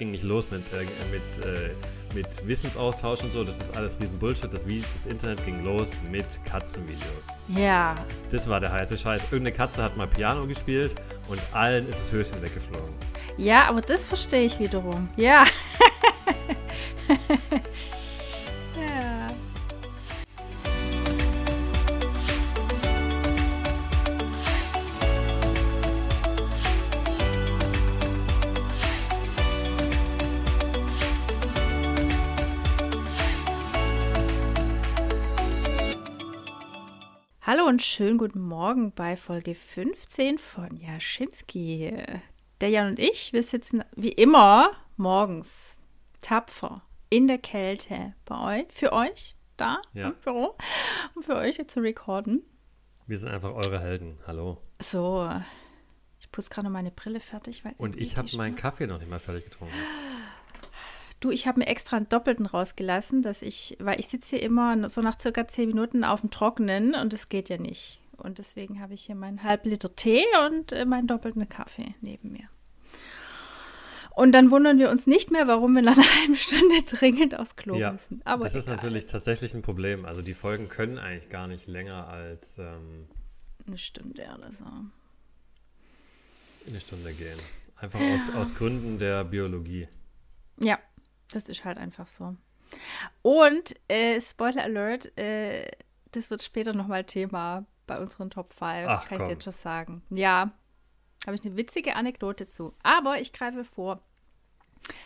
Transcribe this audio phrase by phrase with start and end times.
[0.00, 1.74] Ging nicht los mit, äh, mit, äh,
[2.14, 3.44] mit Wissensaustausch und so.
[3.44, 4.50] Das ist alles riesen Bullshit.
[4.50, 7.26] Das, das Internet ging los mit Katzenvideos.
[7.48, 7.94] Ja.
[8.30, 9.24] Das war der heiße Scheiß.
[9.24, 10.94] Irgendeine Katze hat mal Piano gespielt
[11.28, 12.94] und allen ist das Höschen weggeflogen.
[13.36, 15.06] Ja, aber das verstehe ich wiederum.
[15.16, 15.44] Ja.
[37.80, 41.90] und schönen guten Morgen bei Folge 15 von Jaschinski.
[42.60, 45.78] Der Jan und ich, wir sitzen wie immer morgens
[46.20, 50.08] tapfer in der Kälte bei euch, für euch da Ja.
[50.08, 50.58] im Büro
[51.14, 52.42] und für euch zu recorden.
[53.06, 54.18] Wir sind einfach eure Helden.
[54.26, 54.58] Hallo.
[54.82, 55.26] So,
[56.18, 57.64] ich putze gerade meine Brille fertig.
[57.64, 59.72] Weil Und ich habe meinen Kaffee noch nicht mal fertig getrunken.
[61.20, 64.88] Du, ich habe mir extra einen Doppelten rausgelassen, dass ich, weil ich sitze hier immer
[64.88, 68.00] so nach circa zehn Minuten auf dem Trockenen und das geht ja nicht.
[68.16, 72.32] Und deswegen habe ich hier meinen halb Liter Tee und äh, meinen doppelten Kaffee neben
[72.32, 72.48] mir.
[74.14, 77.56] Und dann wundern wir uns nicht mehr, warum wir nach einer halben Stunde dringend aufs
[77.56, 78.20] Klo Ja, müssen.
[78.24, 78.76] Aber das ist egal.
[78.76, 80.04] natürlich tatsächlich ein Problem.
[80.04, 83.06] Also die Folgen können eigentlich gar nicht länger als ähm,
[83.66, 84.64] eine Stunde oder so.
[86.66, 87.38] eine Stunde gehen.
[87.76, 89.88] Einfach aus, aus Gründen der Biologie.
[90.58, 90.78] Ja,
[91.32, 92.36] das ist halt einfach so.
[93.22, 95.68] Und äh, Spoiler Alert, äh,
[96.12, 99.28] das wird später nochmal Thema bei unseren Top 5, Ach, kann ich dir komm.
[99.30, 100.02] jetzt schon sagen.
[100.10, 100.52] Ja,
[101.26, 102.74] habe ich eine witzige Anekdote zu.
[102.82, 104.00] Aber ich greife vor.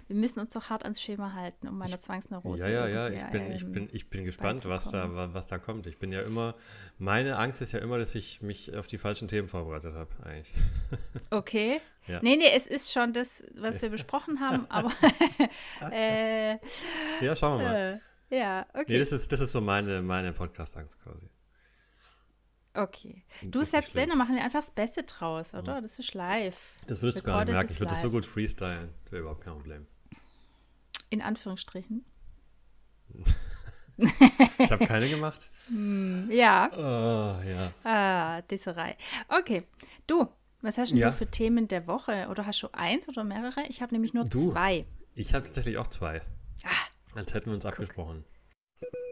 [0.07, 2.65] Wir müssen uns doch hart ans Schema halten, um meiner Zwangsneurose.
[2.65, 5.87] Ja, ja, ja, ich bin, ich bin, ich bin gespannt, was da, was da kommt.
[5.87, 6.55] Ich bin ja immer,
[6.99, 10.53] meine Angst ist ja immer, dass ich mich auf die falschen Themen vorbereitet habe, eigentlich.
[11.31, 11.81] Okay.
[12.07, 12.21] Ja.
[12.23, 14.93] Nee, nee, es ist schon das, was wir besprochen haben, aber
[15.91, 16.59] äh,
[17.21, 18.01] Ja, schauen wir mal.
[18.31, 18.85] äh, ja, okay.
[18.89, 21.27] Nee, das ist, das ist so meine, meine Podcast-Angst quasi.
[22.75, 23.23] Okay.
[23.43, 25.81] Du, Richtig selbst wenn, dann machen wir einfach das Beste draus, oder?
[25.81, 26.57] Das ist live.
[26.89, 27.73] Das würdest du gar nicht merken.
[27.73, 28.91] Ich würde das so gut freestylen.
[29.05, 29.87] Das wäre überhaupt kein Problem.
[31.11, 32.05] In Anführungsstrichen.
[34.59, 35.51] Ich habe keine gemacht.
[36.29, 37.73] Ja, Oh, ja.
[37.91, 38.99] ah, Disserei.
[39.29, 39.63] Okay.
[40.07, 40.29] Du,
[40.61, 41.09] was hast denn Ja.
[41.09, 42.27] du für Themen der Woche?
[42.29, 43.63] Oder hast du eins oder mehrere?
[43.71, 44.53] Ich habe nämlich nur Du.
[44.53, 44.85] zwei.
[45.15, 46.21] Ich habe tatsächlich auch zwei.
[46.65, 47.15] Ah.
[47.15, 48.27] Als hätten wir uns abgesprochen.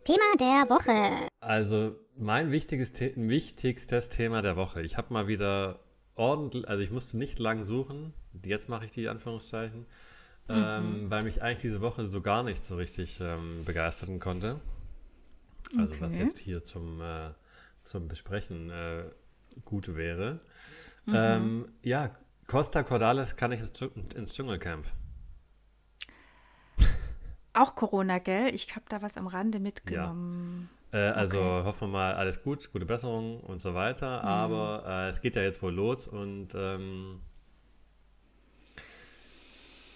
[0.05, 1.27] Thema der Woche.
[1.41, 4.83] Also mein wichtiges The wichtigstes Thema der Woche.
[4.83, 5.81] Ich habe mal wieder
[6.15, 8.12] ordentlich, also ich musste nicht lang suchen.
[8.45, 9.87] Jetzt mache ich die Anführungszeichen,
[10.49, 14.61] ähm, weil mich eigentlich diese Woche so gar nicht so richtig ähm, begeistern konnte.
[15.77, 16.23] Also was Okay.
[16.23, 17.31] jetzt hier zum, äh,
[17.83, 19.05] zum Besprechen äh,
[19.65, 20.41] gut wäre.
[21.12, 22.15] Ähm, ja,
[22.47, 23.73] Costa Cordalis kann ich ins,
[24.15, 24.87] ins Dschungelcamp.
[27.55, 28.55] Auch Corona, gell?
[28.55, 30.71] Ich habe da was am Rande mitgenommen.
[30.92, 31.54] Äh, also Okay.
[31.64, 34.25] hoffen wir mal, alles gut, gute Besserung und so weiter.
[34.25, 37.20] Aber äh, es geht ja jetzt wohl los und ähm,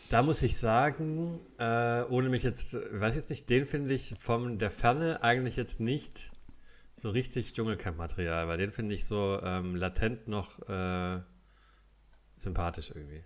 [0.08, 4.14] da muss ich sagen, äh, ohne mich jetzt, ich weiß jetzt nicht, den finde ich
[4.18, 6.32] von der Ferne eigentlich jetzt nicht
[6.96, 11.20] so richtig Dschungelcamp-Material, weil den finde ich so ähm, latent noch äh,
[12.38, 13.24] sympathisch irgendwie.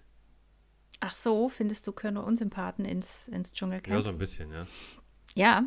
[1.01, 3.53] Ach so, findest du, können nur Unsympathen ins, ins
[3.87, 4.03] Ja, Dschungelcamp?
[4.03, 4.67] so ein bisschen, ja.
[5.35, 5.65] Ja,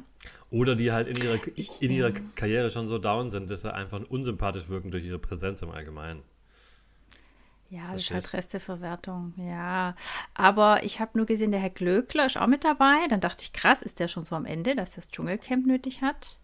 [0.51, 3.73] Oder die halt in ihrer, Ich, in ihrer Karriere schon so down sind, dass sie
[3.73, 6.21] einfach unsympathisch wirken durch ihre Präsenz im Allgemeinen.
[7.69, 8.33] Ja, das ist Verstehst?
[8.33, 9.95] halt Resteverwertung, ja.
[10.35, 13.07] Aber ich habe nur gesehen, der Herr Glöckler ist auch mit dabei.
[13.09, 16.37] Dann dachte ich, krass, ist der schon so am Ende, dass das Dschungelcamp nötig hat?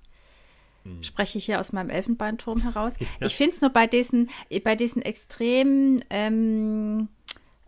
[1.02, 3.00] Spreche ich hier aus meinem Elfenbeinturm heraus.
[3.00, 3.08] Hm.
[3.20, 3.28] Ja.
[3.28, 4.30] Ich finde es nur bei diesen,
[4.64, 7.10] bei diesen extremen, ähm,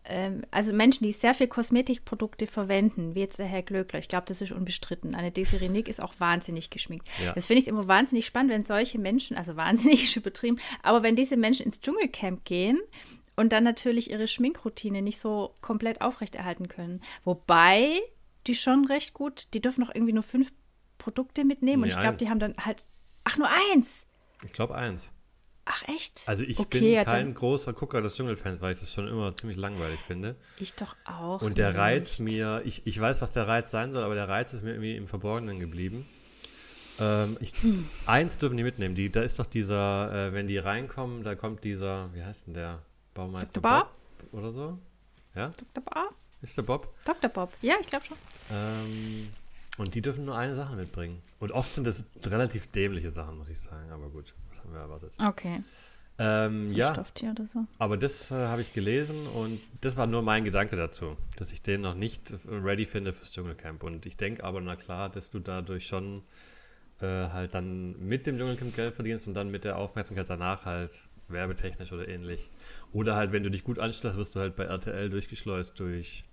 [0.06, 4.00] ähm, also Menschen, die sehr viel Kosmetikprodukte verwenden, wie jetzt der Herr Glöckler.
[4.00, 5.16] Ich glaube, das ist unbestritten.
[5.16, 7.08] Eine Desiree Nick ist auch wahnsinnig geschminkt.
[7.24, 7.34] Ja.
[7.34, 11.16] Das finde ich immer wahnsinnig spannend, wenn solche Menschen, also wahnsinnig ist übertrieben, aber wenn
[11.16, 12.80] diese Menschen ins Dschungelcamp gehen
[13.36, 17.02] und dann natürlich ihre Schminkroutine nicht so komplett aufrechterhalten können.
[17.24, 18.00] Wobei
[18.48, 20.52] die schon recht gut, die dürfen noch irgendwie nur fünf
[20.98, 22.84] Produkte mitnehmen und Nee, ich glaube, die haben dann halt,
[23.24, 24.06] ach, nur eins.
[24.46, 25.12] Ich glaube eins.
[25.66, 26.24] Ach, echt?
[26.28, 29.36] Also ich okay, bin ja, kein großer Gucker des Dschungelfans, weil ich das schon immer
[29.36, 30.36] ziemlich langweilig finde.
[30.58, 31.42] Ich doch auch.
[31.42, 31.78] Und der nicht.
[31.78, 34.72] Reiz mir, ich, ich weiß, was der Reiz sein soll, aber der Reiz ist mir
[34.72, 36.08] irgendwie im Verborgenen geblieben.
[37.00, 37.88] Ähm, ich, Hm.
[38.06, 38.96] Eins dürfen die mitnehmen.
[38.96, 42.54] Die, da ist doch dieser, äh, wenn die reinkommen, da kommt dieser, wie heißt denn
[42.56, 42.82] der?
[43.14, 43.80] Baumeister Dr.
[43.80, 43.92] Bob?
[44.20, 44.80] Bob oder so?
[45.36, 45.52] Ja?
[45.74, 45.84] Dr.
[45.84, 46.16] Bob?
[46.42, 46.94] Ist der Bob?
[47.06, 47.30] Dr.
[47.30, 47.54] Bob.
[47.62, 48.18] Ja, ich glaube schon.
[48.52, 49.30] Ähm,
[49.78, 51.22] und die dürfen nur eine Sache mitbringen.
[51.40, 53.92] Und oft sind das relativ dämliche Sachen, muss ich sagen.
[53.92, 55.16] Aber gut, was haben wir erwartet?
[55.24, 55.64] Okay.
[56.18, 57.66] Ähm, ja, Stofftier oder so.
[57.80, 61.64] aber das äh, habe ich gelesen und das war nur mein Gedanke dazu, dass ich
[61.64, 63.82] den noch nicht ready finde fürs Dschungelcamp.
[63.82, 66.22] Und ich denke aber, na klar, dass du dadurch schon
[67.00, 71.08] äh, halt dann mit dem Dschungelcamp Geld verdienst und dann mit der Aufmerksamkeit danach halt
[71.28, 72.52] werbetechnisch oder ähnlich.
[72.92, 76.24] Oder halt, wenn du dich gut anstellst, wirst du halt bei RTL durchgeschleust durch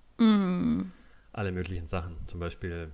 [1.32, 2.16] alle möglichen Sachen.
[2.26, 2.90] Zum Beispiel,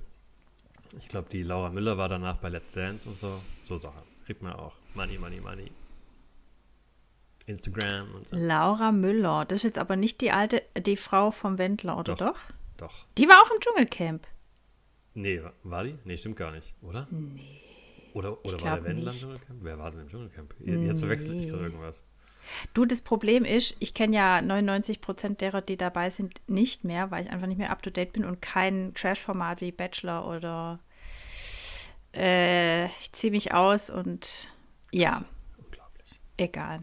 [0.99, 3.41] ich glaube, die Laura Müller war danach bei Let's Dance und so.
[3.63, 4.03] So Sachen.
[4.27, 4.73] Kriegt man auch.
[4.95, 5.71] Money, money, money.
[7.47, 8.37] Instagram und so.
[8.37, 9.45] Laura Müller.
[9.45, 12.33] Das ist jetzt aber nicht die alte, die Frau vom Wendler, oder Doch.
[12.33, 12.41] doch?
[12.79, 13.07] Doch.
[13.19, 14.27] Die war auch im Dschungelcamp.
[15.15, 15.97] Nee, wa- war die?
[16.05, 17.07] Nee, stimmt gar nicht, oder?
[17.11, 17.61] Nee.
[18.15, 19.21] Oder, oder war der Wendler im nicht.
[19.23, 19.59] Dschungelcamp?
[19.63, 20.55] Wer war denn im Dschungelcamp?
[20.61, 22.03] Jetzt verwechsel ich gerade irgendwas.
[22.75, 27.11] Du, das Problem ist, ich kenne ja 99 Prozent derer, die dabei sind, nicht mehr,
[27.11, 30.81] weil ich einfach nicht mehr up to date bin und kein Trash-Format wie Bachelor oder
[32.15, 34.53] äh, ich ziehe mich aus und
[34.93, 35.23] ja,
[35.59, 36.21] Unglaublich.
[36.37, 36.83] egal.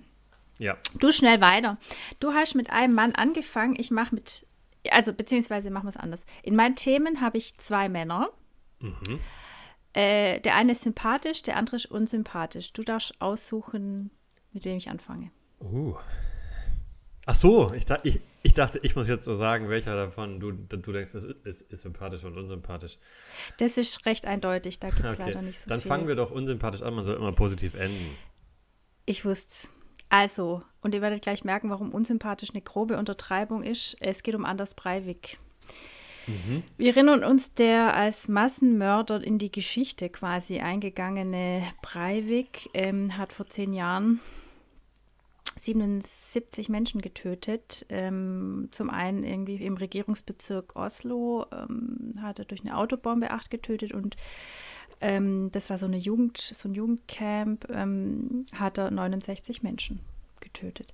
[0.60, 1.78] Ja, Du schnell weiter.
[2.20, 4.46] Du hast mit einem Mann angefangen, ich mache mit,
[4.92, 6.24] also beziehungsweise machen wir es anders.
[6.44, 8.30] In meinen Themen habe ich zwei Männer.
[9.94, 12.74] Äh, der eine ist sympathisch, der andere ist unsympathisch.
[12.74, 14.12] Du darfst aussuchen,
[14.54, 15.32] mit wem ich anfange.
[15.62, 15.96] Uh.
[17.28, 20.92] Ach so, ich, ich, ich dachte, ich muss jetzt so sagen, welcher davon du, du
[20.92, 22.98] denkst, ist, ist, ist sympathisch und unsympathisch.
[23.60, 25.88] Das ist recht eindeutig, da gibt es Okay, leider nicht so dann viel.
[25.88, 28.18] fangen wir doch unsympathisch an, man soll immer positiv enden.
[29.06, 29.68] Ich wusste
[30.10, 33.96] Also, und ihr werdet gleich merken, warum unsympathisch eine grobe Untertreibung ist.
[34.00, 35.38] Es geht um Anders Breivik.
[36.78, 43.48] Wir erinnern uns, der als Massenmörder in die Geschichte quasi eingegangene Breivik ähm, hat vor
[43.48, 44.20] zehn Jahren
[45.60, 47.86] 77 Menschen getötet.
[47.90, 53.94] Ähm, zum einen irgendwie im Regierungsbezirk Oslo ähm, hat er durch eine Autobombe acht getötet
[53.94, 54.16] und
[55.02, 60.00] ähm, das war so eine Jugend, so ein Jugendcamp, ähm, hat er 69 Menschen
[60.40, 60.94] getötet.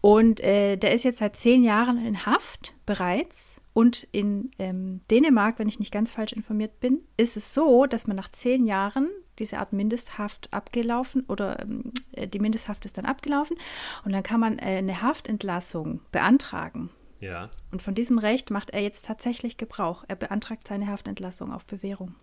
[0.00, 3.59] Und äh, der ist jetzt seit zehn Jahren in Haft bereits.
[3.72, 8.06] Und in ähm, Dänemark, wenn ich nicht ganz falsch informiert bin, ist es so, dass
[8.06, 9.08] man nach zehn Jahren
[9.38, 13.56] diese Art Mindesthaft abgelaufen oder ähm, äh, die Mindesthaft ist dann abgelaufen
[14.04, 16.90] und dann kann man äh, eine Haftentlassung beantragen.
[17.20, 17.50] Ja.
[17.70, 20.04] Und von diesem Recht macht er jetzt tatsächlich Gebrauch.
[20.08, 22.14] Er beantragt seine Haftentlassung auf Bewährung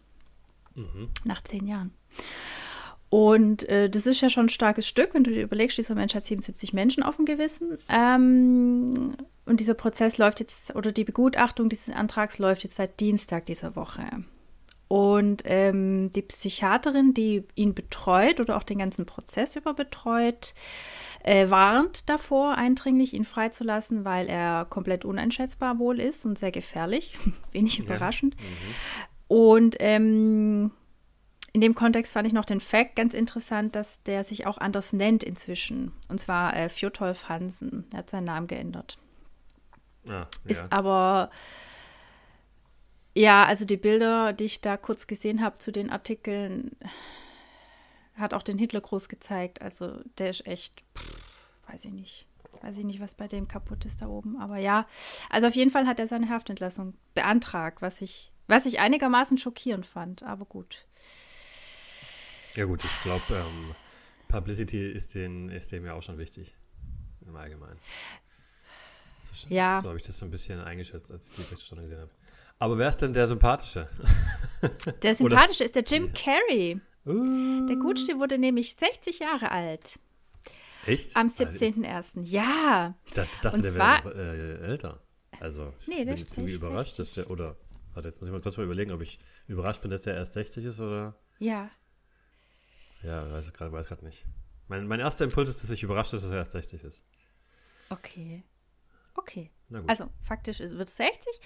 [1.25, 1.91] nach zehn Jahren.
[3.09, 6.13] Und äh, das ist ja schon ein starkes Stück, wenn du dir überlegst, dieser Mensch
[6.13, 7.77] hat 77 Menschen auf dem Gewissen.
[7.89, 9.15] Ähm,
[9.45, 13.75] und dieser Prozess läuft jetzt, oder die Begutachtung dieses Antrags läuft jetzt seit Dienstag dieser
[13.77, 14.03] Woche.
[14.89, 20.53] Und ähm, die Psychiaterin, die ihn betreut oder auch den ganzen Prozess über betreut,
[21.23, 27.17] äh, warnt davor, eindringlich ihn freizulassen, weil er komplett uneinschätzbar wohl ist und sehr gefährlich.
[27.51, 28.35] Wenig überraschend.
[29.27, 30.71] Und ähm,
[31.57, 34.93] in dem Kontext fand ich noch den Fact ganz interessant, dass der sich auch anders
[34.93, 35.91] nennt inzwischen.
[36.07, 37.87] Und zwar äh, Fjotolf Hansen.
[37.91, 38.99] Er hat seinen Namen geändert.
[40.07, 40.67] Ah, Ist ja.
[40.69, 41.31] aber,
[43.15, 46.77] ja, also die Bilder, die ich da kurz gesehen habe zu den Artikeln,
[48.13, 49.59] hat auch den Hitlergruß gezeigt.
[49.63, 52.27] Also der ist echt, pff, weiß ich nicht.
[52.61, 54.39] Weiß ich nicht, was bei dem kaputt ist da oben.
[54.39, 54.85] Aber ja,
[55.31, 59.87] also auf jeden Fall hat er seine Haftentlassung beantragt, was ich, was ich einigermaßen schockierend
[59.87, 60.21] fand.
[60.21, 60.85] Aber gut.
[62.57, 63.75] Ja gut, ich glaube, ähm,
[64.27, 66.55] Publicity ist, den, ist dem ja auch schon wichtig.
[67.25, 67.79] Im Allgemeinen.
[69.21, 69.79] So, Ja.
[69.81, 72.11] So habe ich das so ein bisschen eingeschätzt, als ich die Berichterstattung gesehen habe.
[72.59, 73.87] Aber wer ist denn der Sympathische?
[75.03, 76.79] Der sympathische ist der Jim Carrey.
[77.05, 79.99] Uh, Der Gutste wurde nämlich 60 Jahre alt.
[80.87, 81.15] Echt?
[81.15, 82.23] Am Alter, 17.01.
[82.23, 82.95] Ja.
[83.05, 84.99] Ich dachte, dachte der zwar- wäre äh, älter.
[85.39, 86.55] Also, ich Nee, bin ist irgendwie 60.
[86.55, 87.55] überrascht, dass der, oder,
[87.93, 90.33] warte, jetzt muss ich mal kurz mal überlegen, ob ich überrascht bin, dass der erst
[90.33, 91.69] 60 ist oder, Ja.
[93.03, 94.25] Ja, weiß gerade weiß grad nicht.
[94.67, 97.03] Mein, mein erster Impuls ist, dass ich überrascht ist, dass er erst 60 ist.
[97.89, 98.43] Okay.
[99.15, 99.49] Okay.
[99.69, 99.89] Na gut.
[99.89, 101.41] Also faktisch wird es 60.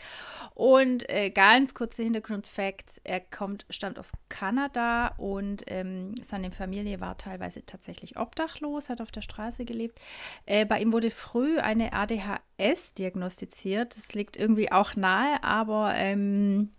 [0.54, 3.00] Und äh, ganz kurze Hintergrundfacts.
[3.04, 9.12] Er kommt, stammt aus Kanada und ähm, seine Familie war teilweise tatsächlich obdachlos, hat auf
[9.12, 10.00] der Straße gelebt.
[10.46, 13.96] Äh, bei ihm wurde früh eine ADHS diagnostiziert.
[13.96, 16.72] Das liegt irgendwie auch nahe, aber ähm,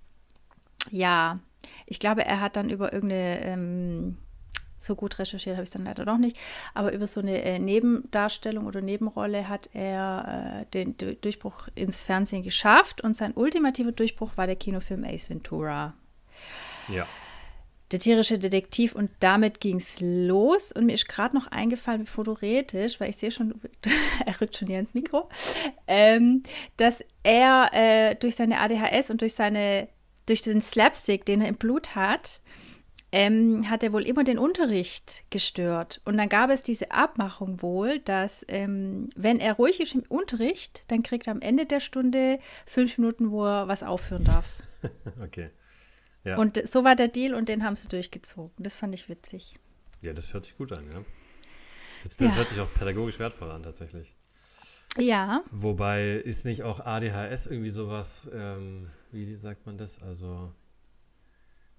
[0.90, 1.40] ja,
[1.86, 4.18] ich glaube, er hat dann über irgendeine ähm,
[4.84, 6.38] so gut recherchiert habe ich es dann leider doch nicht.
[6.74, 12.00] Aber über so eine äh, Nebendarstellung oder Nebenrolle hat er äh, den Du- Durchbruch ins
[12.00, 13.00] Fernsehen geschafft.
[13.00, 15.94] Und sein ultimativer Durchbruch war der Kinofilm Ace Ventura.
[16.88, 17.06] Ja.
[17.90, 18.94] Der tierische Detektiv.
[18.94, 20.72] Und damit ging es los.
[20.72, 23.60] Und mir ist gerade noch eingefallen, bevor du redest, weil ich sehe schon,
[24.26, 25.28] er rückt schon hier ins Mikro,
[25.86, 26.42] ähm,
[26.76, 29.88] dass er äh, durch seine ADHS und durch seine
[30.26, 32.42] durch den Slapstick, den er im Blut hat,
[33.12, 36.00] ähm, hat er wohl immer den Unterricht gestört.
[36.04, 40.90] Und dann gab es diese Abmachung wohl, dass ähm, wenn er ruhig ist im Unterricht,
[40.90, 44.58] dann kriegt er am Ende der Stunde fünf Minuten, wo er was aufführen darf.
[45.22, 45.50] okay.
[46.24, 46.38] Ja.
[46.38, 48.54] Und so war der Deal und den haben sie durchgezogen.
[48.58, 49.56] Das fand ich witzig.
[50.00, 51.04] Ja, das hört sich gut an, ja.
[52.04, 52.36] Das, das Ja.
[52.36, 54.16] hört sich auch pädagogisch wertvoll an, tatsächlich.
[54.98, 60.00] Ja, Wobei ist nicht auch ADHS irgendwie sowas, ähm, wie sagt man das?
[60.02, 60.52] Also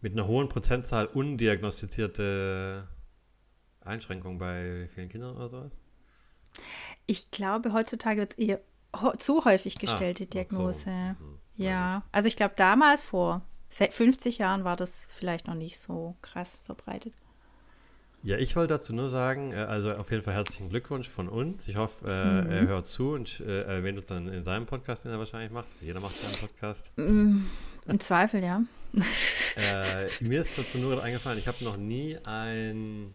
[0.04, 2.88] mit einer hohen Prozentzahl undiagnostizierte
[3.82, 5.80] Einschränkungen bei vielen Kindern oder sowas?
[7.08, 8.62] ich glaube, heutzutage wird es eher
[9.18, 10.32] zu häufig gestellt, die ach so.
[10.34, 10.90] Diagnose.
[10.90, 11.40] Mhm.
[11.56, 16.16] Ja, also ich glaube, damals vor se- 50 Jahren war das vielleicht noch nicht so
[16.22, 17.14] krass verbreitet.
[18.22, 21.68] Ja, ich wollte dazu nur sagen, äh, also auf jeden Fall herzlichen Glückwunsch von uns.
[21.68, 22.52] Ich hoffe, äh, Mhm.
[22.52, 25.68] er hört zu und äh, erwähnt uns dann in seinem Podcast, den er wahrscheinlich macht.
[25.82, 26.92] Jeder macht seinen Podcast.
[26.98, 27.46] Mm,
[27.88, 28.63] Im Zweifel, ja.
[29.56, 33.13] äh, mir ist dazu nur gerade eingefallen, ich habe noch nie einen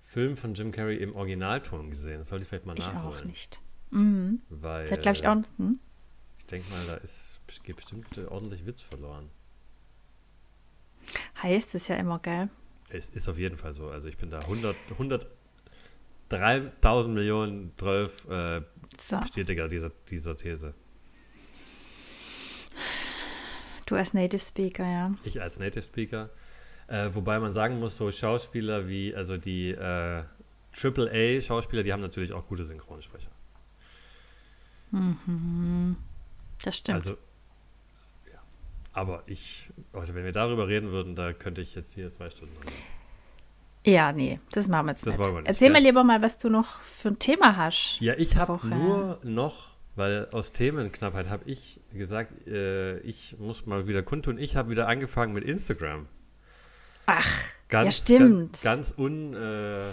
[0.00, 2.18] Film von Jim Carrey im Originalton gesehen.
[2.18, 3.20] Das sollte ich vielleicht mal Ich nachholen.
[3.20, 3.60] auch nicht.
[3.90, 4.40] Mhm.
[4.48, 5.36] Weil Das glaube ich, auch.
[5.58, 5.78] Hm?
[6.38, 9.28] ich denke mal, da ist, geht bestimmt äh, ordentlich Witz verloren.
[11.42, 12.48] Heißt es ja immer, gell?
[12.90, 13.88] Es ist auf jeden Fall so.
[13.88, 15.26] Also ich bin da 100, 100
[16.30, 18.62] 3000 Millionen 12 äh,
[19.00, 20.74] So, Bestätiger dieser, dieser These.
[23.90, 25.10] Du als Native Speaker, ja.
[25.24, 26.30] Ich als Native Speaker.
[26.86, 30.22] Äh, wobei man sagen muss, so Schauspieler wie, also die äh,
[30.80, 33.30] AAA-Schauspieler, die haben natürlich auch gute Synchronsprecher.
[36.64, 36.96] Das stimmt.
[36.96, 37.10] Also,
[38.32, 38.38] ja.
[38.94, 42.56] Aber ich, Leute, wenn wir darüber reden würden, da könnte ich jetzt hier zwei Stunden
[42.56, 42.72] reden.
[43.84, 45.22] ja, nee, das machen wir jetzt Das nicht.
[45.24, 45.74] wollen wir nicht, Erzähl ja.
[45.74, 47.98] mir lieber mal, was du noch für ein Thema hast.
[48.00, 53.86] Ja, ich habe nur noch, weil aus Themenknappheit habe ich gesagt, äh, ich muss mal
[53.86, 56.06] wieder kundtun, ich habe wieder angefangen mit Instagram.
[57.06, 58.52] Ach, Ganz, Ja, stimmt.
[58.62, 59.90] Ganz, ganz un, äh,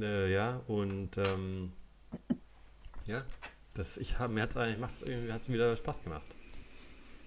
[0.00, 1.72] äh, ja, und ähm,
[3.06, 3.22] ja,
[3.74, 6.26] das, ich hab, mir hat es eigentlich, hat's wieder Spaß gemacht.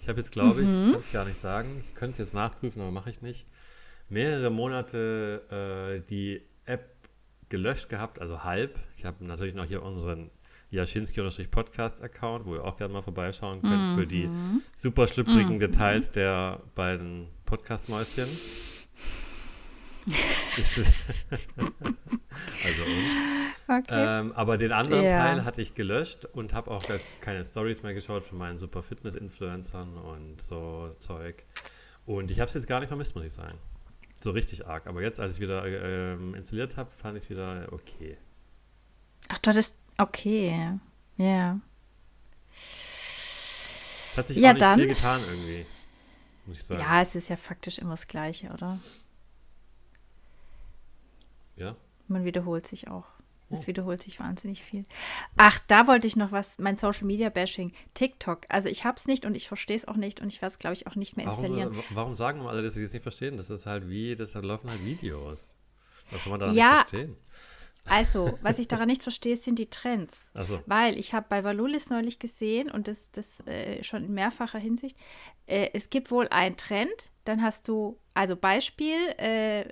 [0.02, 0.86] Ich habe jetzt, glaube ich, Mhm.
[0.88, 3.48] ich kann es gar nicht sagen, ich könnte es jetzt nachprüfen, aber mache ich nicht,
[4.10, 6.90] mehrere Monate äh, die App
[7.50, 8.80] gelöscht gehabt, also halb.
[8.98, 10.30] Ich habe natürlich noch hier unseren
[10.72, 14.62] Jaschinski-Podcast-Account, wo ihr auch gerne mal vorbeischauen könnt für die Mhm.
[14.76, 18.28] super schlüpfrigen Details der beiden Podcast-Mäuschen.
[22.64, 23.14] Also uns.
[23.68, 24.20] okay.
[24.20, 25.10] Ähm, aber den anderen Ja.
[25.26, 28.82] Teil hatte ich gelöscht und habe auch gar keine Stories mehr geschaut von meinen super
[28.82, 31.44] Fitness-Influencern und so Zeug.
[32.06, 33.58] Und ich habe es jetzt gar nicht vermisst, muss ich sagen.
[34.24, 34.88] So richtig arg.
[34.88, 38.18] Aber jetzt, als ich es wieder ähm, installiert habe, fand ich es wieder okay.
[39.30, 39.76] Ach, du hattest.
[40.02, 40.78] Okay.
[41.18, 41.60] Ja.
[42.54, 44.80] Es hat sich Ja, auch nicht dann.
[44.80, 45.66] viel getan irgendwie.
[46.46, 46.82] Muss ich sagen.
[46.82, 48.80] Ja, es ist ja faktisch immer das Gleiche, oder?
[51.56, 51.76] Ja?
[52.08, 53.06] Man wiederholt sich auch.
[53.50, 53.68] Es Oh.
[53.68, 54.86] wiederholt sich wahnsinnig viel.
[55.38, 57.74] Ach, da wollte ich noch was, mein Social Media Bashing.
[57.94, 58.42] TikTok.
[58.50, 60.74] Also ich hab's nicht und ich verstehe es auch nicht und ich werde es, glaube
[60.74, 61.74] ich, auch nicht mehr Warum, installieren.
[61.78, 63.36] äh, warum sagen alle, dass sie das nicht verstehen?
[63.38, 65.56] Das ist halt wie, das laufen halt Videos.
[66.12, 66.70] Was soll man da Ja.
[66.80, 67.16] nicht verstehen?
[67.90, 70.32] Also, was ich daran nicht verstehe, sind die Trends.
[70.34, 70.60] Achso.
[70.66, 74.98] Weil ich habe bei Valulis neulich gesehen und das, das äh, schon in mehrfacher Hinsicht,
[75.48, 79.66] äh, es gibt wohl einen Trend, dann hast du, also Beispiel, äh,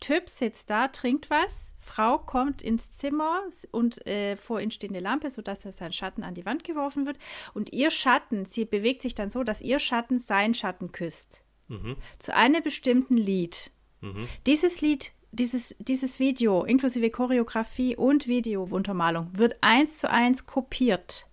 [0.00, 5.00] Typ sitzt da, trinkt was, Frau kommt ins Zimmer und äh, vor ihnen steht eine
[5.00, 7.18] Lampe, sodass sein Schatten an die Wand geworfen wird
[7.52, 11.42] und ihr Schatten, sie bewegt sich dann so, dass ihr Schatten seinen Schatten küsst.
[11.68, 11.96] Mhm.
[12.18, 13.70] Zu einem bestimmten Lied.
[14.00, 14.28] Mhm.
[14.46, 21.26] Dieses Lied, dieses, dieses Video, inklusive Choreografie und Videountermalung, wird eins zu eins kopiert.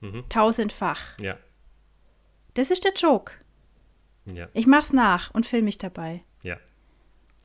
[0.00, 0.24] Mhm.
[0.28, 1.18] Tausendfach.
[1.20, 1.38] Ja.
[2.54, 3.34] Das ist der Joke.
[4.32, 4.48] Ja.
[4.52, 6.22] Ich mach's nach und film mich dabei.
[6.42, 6.58] Ja.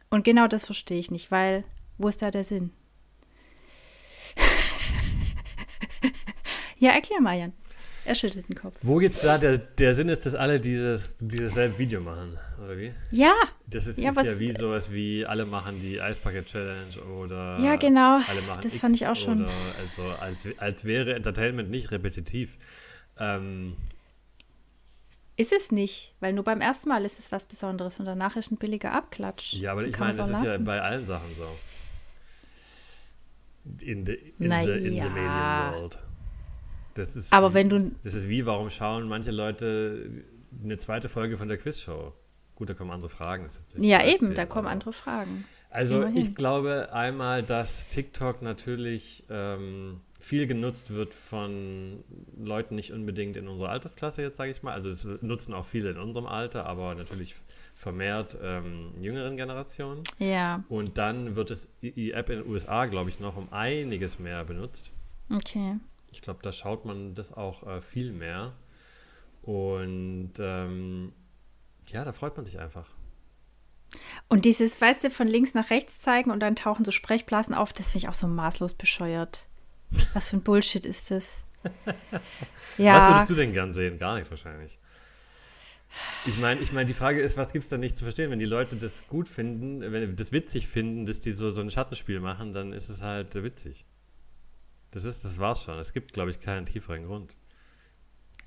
[0.09, 1.63] Und genau das verstehe ich nicht, weil
[1.97, 2.71] wo ist da der Sinn?
[6.77, 7.53] ja, erklär mal, Jan.
[8.05, 8.75] Er schüttelt den Kopf.
[8.83, 12.77] Wo jetzt da der, der Sinn ist, dass alle dieses, dieses selbe Video machen, oder
[12.77, 12.93] wie?
[13.11, 13.33] Ja,
[13.67, 17.57] Das ist Ja, ist was- ja wie sowas wie alle machen die Eisbucket Challenge oder
[17.59, 18.19] Ja, genau.
[18.27, 19.41] alle machen Das X fand ich auch schon.
[19.43, 22.57] Oder also als, als wäre Entertainment nicht repetitiv.
[23.19, 23.75] Ähm,
[25.37, 28.51] ist es nicht, weil nur beim ersten Mal ist es was Besonderes und danach ist
[28.51, 29.53] ein billiger Abklatsch.
[29.53, 31.47] ja, aber ich meine, das ist ja bei allen Sachen so.
[33.83, 35.09] In the, in the, in the.
[35.09, 35.97] Medium World.
[36.95, 40.23] Das ist Aber wie, wenn du- Das ist wie, warum schauen manche Leute
[40.63, 42.13] eine zweite Folge von der Quizshow?
[42.55, 43.45] Gut, da kommen andere Fragen.
[43.77, 45.43] Ja, ein eben, Beispiel, da kommen andere Fragen.
[45.69, 46.15] Also Immerhin.
[46.15, 52.01] ich glaube einmal, dass TikTok natürlich ähm, viel genutzt wird von
[52.41, 54.71] Leuten nicht unbedingt in unserer Altersklasse jetzt, sage ich mal.
[54.71, 57.35] Also es nutzen auch viele in unserem Alter, aber natürlich
[57.73, 60.01] vermehrt ähm, jüngeren Generationen.
[60.17, 60.63] Ja.
[60.69, 64.45] Und dann wird es die App in den USA, glaube ich, noch um einiges mehr
[64.45, 64.93] benutzt.
[65.29, 65.75] Okay.
[66.15, 68.53] Ich glaube, da schaut man das auch äh, viel mehr.
[69.41, 71.13] Und ähm,
[71.89, 72.89] ja, da freut man sich einfach.
[74.27, 77.73] Und dieses, weißt du, von links nach rechts zeigen und dann tauchen so Sprechblasen auf,
[77.73, 79.47] das finde ich auch so maßlos bescheuert.
[80.13, 81.43] Was für ein Bullshit ist das?
[82.77, 82.97] ja.
[82.97, 83.97] Was würdest du denn gern sehen?
[83.97, 84.79] Gar nichts wahrscheinlich.
[86.25, 88.31] Ich meine, ich mein, die Frage ist, was gibt es da nicht zu verstehen?
[88.31, 91.71] Wenn die Leute das gut finden, wenn das witzig finden, dass die so, so ein
[91.71, 93.85] Schattenspiel machen, dann ist es halt witzig.
[94.95, 95.77] Das ist, das war's schon.
[95.77, 97.35] Es gibt, glaube ich, keinen tieferen Grund.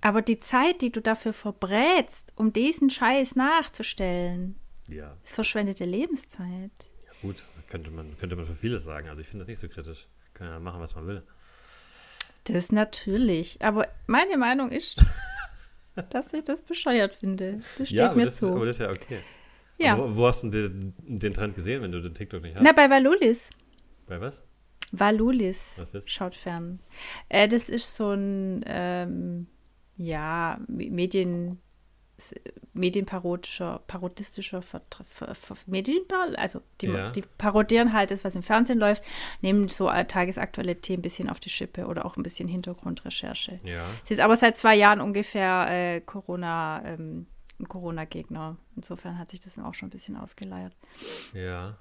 [0.01, 5.15] Aber die Zeit, die du dafür verbrätst, um diesen Scheiß nachzustellen, ja.
[5.23, 6.73] ist verschwendete Lebenszeit.
[7.05, 9.11] Ja, gut, könnte man, könnte man für vieles sagen.
[9.11, 10.09] Also ich finde das nicht so kritisch.
[10.33, 11.23] Kann ja machen, was man will.
[12.45, 13.61] Das natürlich.
[13.61, 15.05] Aber meine Meinung ist,
[16.09, 17.61] dass ich das bescheuert finde.
[17.77, 18.55] Das steht ja, mir das, zu.
[18.55, 19.19] aber das ist ja okay.
[19.77, 19.99] Ja.
[19.99, 22.63] Wo, wo, hast du den, den, Trend gesehen, wenn du den TikTok nicht hast?
[22.63, 23.51] Na, bei Valulis.
[24.07, 24.48] Bei was?
[24.93, 25.75] Valulis.
[25.77, 26.11] Was ist?
[26.11, 26.81] Schaut fern.
[27.29, 29.47] Äh, das ist so ein, ähm,
[29.97, 31.61] ja, Medien,
[32.73, 37.11] medienparodischer, parodistischer Vertra Ver Ver Medienpar also die, Ja.
[37.11, 39.03] die parodieren halt das, was im Fernsehen läuft,
[39.41, 43.57] nehmen so tagesaktuelle Themen ein bisschen auf die Schippe oder auch ein bisschen Hintergrundrecherche.
[43.65, 43.85] Ja.
[44.05, 47.27] Sie ist aber seit zwei Jahren ungefähr äh, Corona, ähm,
[47.69, 48.57] Corona-Gegner.
[48.77, 50.75] Insofern hat sich das dann auch schon ein bisschen ausgeleiert.
[51.33, 51.77] Ja.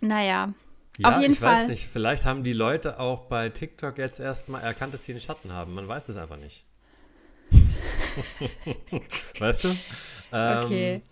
[0.00, 0.54] Naja,
[0.98, 1.62] Ja, Auf jeden ich Fall.
[1.62, 1.86] weiß nicht.
[1.86, 5.72] Vielleicht haben die Leute auch bei TikTok jetzt erstmal erkannt, dass sie einen Schatten haben.
[5.72, 6.64] Man weiß das einfach nicht.
[9.38, 9.68] weißt du?
[10.32, 11.02] Ähm, Okay.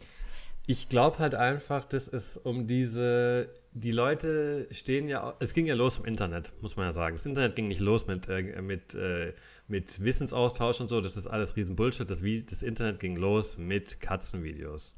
[0.69, 3.49] Ich glaube halt einfach, dass es um diese.
[3.73, 5.35] Die Leute stehen ja.
[5.39, 7.15] Es ging ja los im Internet, muss man ja sagen.
[7.15, 9.33] Das Internet ging nicht los mit, äh, mit, äh,
[9.69, 11.01] mit Wissensaustausch und so.
[11.01, 12.11] Das ist alles riesen Bullshit.
[12.11, 14.93] Das, das Internet ging los mit Katzenvideos.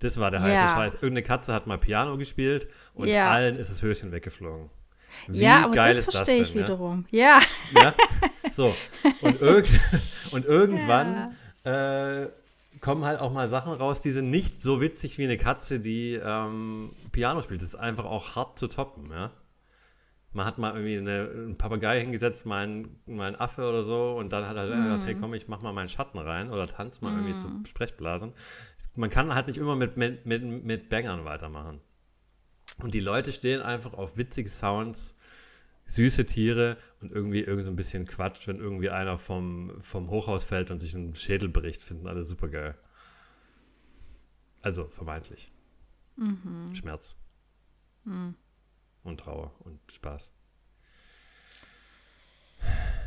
[0.00, 0.68] Das war der heiße Ja.
[0.68, 0.94] Scheiß.
[0.94, 3.30] Irgendeine Katze hat mal Piano gespielt und Ja.
[3.30, 4.70] allen ist das Höschen weggeflogen.
[5.26, 6.68] Wie ja, aber geil das ist verstehe das ich denn, ja?
[6.68, 7.06] wiederum.
[7.10, 7.40] Ja.
[7.72, 7.94] Ja,
[8.52, 8.74] so.
[9.22, 9.80] Und, irgend,
[10.30, 11.34] und irgendwann
[11.64, 12.28] äh,
[12.80, 16.14] kommen halt auch mal Sachen raus, die sind nicht so witzig wie eine Katze, die
[16.14, 17.62] ähm, Piano spielt.
[17.62, 19.30] Das ist einfach auch hart zu toppen, ja.
[20.32, 24.12] Man hat mal irgendwie eine, einen Papagei hingesetzt, mal einen, mal einen Affe oder so,
[24.12, 26.66] und dann hat er halt gesagt, hey komm, ich mach mal meinen Schatten rein oder
[26.66, 28.32] tanz mal irgendwie zu Sprechblasen.
[28.94, 31.80] Man kann halt nicht immer mit, mit, mit, mit Bangern weitermachen.
[32.82, 35.16] Und die Leute stehen einfach auf witzige Sounds,
[35.86, 40.44] süße Tiere und irgendwie irgend so ein bisschen Quatsch, wenn irgendwie einer vom, vom Hochhaus
[40.44, 42.76] fällt und sich einen Schädel bricht, finden alle super geil.
[44.60, 45.50] Also vermeintlich.
[46.74, 47.16] Schmerz.
[49.04, 50.32] Und Trauer und Spaß.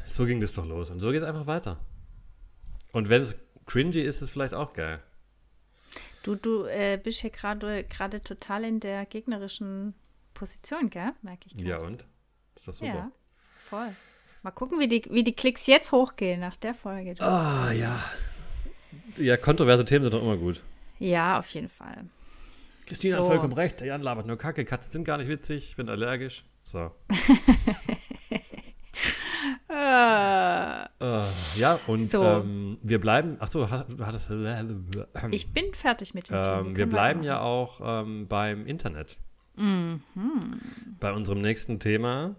[0.06, 0.90] So ging das doch los.
[0.90, 1.80] Und so geht es einfach weiter.
[2.92, 5.02] Und wenn es cringy ist, ist es vielleicht auch geil.
[6.24, 9.96] Du, du äh, bist hier gerade gerade total in der gegnerischen
[10.34, 11.12] Position, gell?
[11.22, 11.56] Merke ich.
[11.56, 11.66] grad.
[11.66, 12.06] Ja, und?
[12.56, 12.94] Ist doch super.
[12.94, 13.12] Ja,
[13.48, 13.88] voll.
[14.44, 17.16] Mal gucken, wie die, wie die Klicks jetzt hochgehen nach der Folge.
[17.22, 18.04] Ah, ja.
[19.18, 20.64] Ja, kontroverse Themen sind doch immer gut.
[21.00, 22.06] Ja, auf jeden Fall.
[22.92, 23.24] Christina So.
[23.24, 23.80] hat vollkommen recht.
[23.80, 24.66] Der Jan labert nur Kacke.
[24.66, 25.70] Katzen sind gar nicht witzig.
[25.70, 26.44] Ich bin allergisch.
[26.64, 26.92] So.
[29.70, 29.74] Äh,
[31.02, 31.24] Äh,
[31.56, 32.24] ja, und So.
[32.24, 33.38] ähm, wir bleiben.
[33.40, 34.30] Achso, du hattest.
[35.32, 36.60] ich bin fertig mit dem Thema.
[36.60, 39.20] ähm, wir bleiben ja auch ähm, beim Internet.
[39.56, 40.02] Mhm.
[41.00, 42.36] Bei unserem nächsten Thema.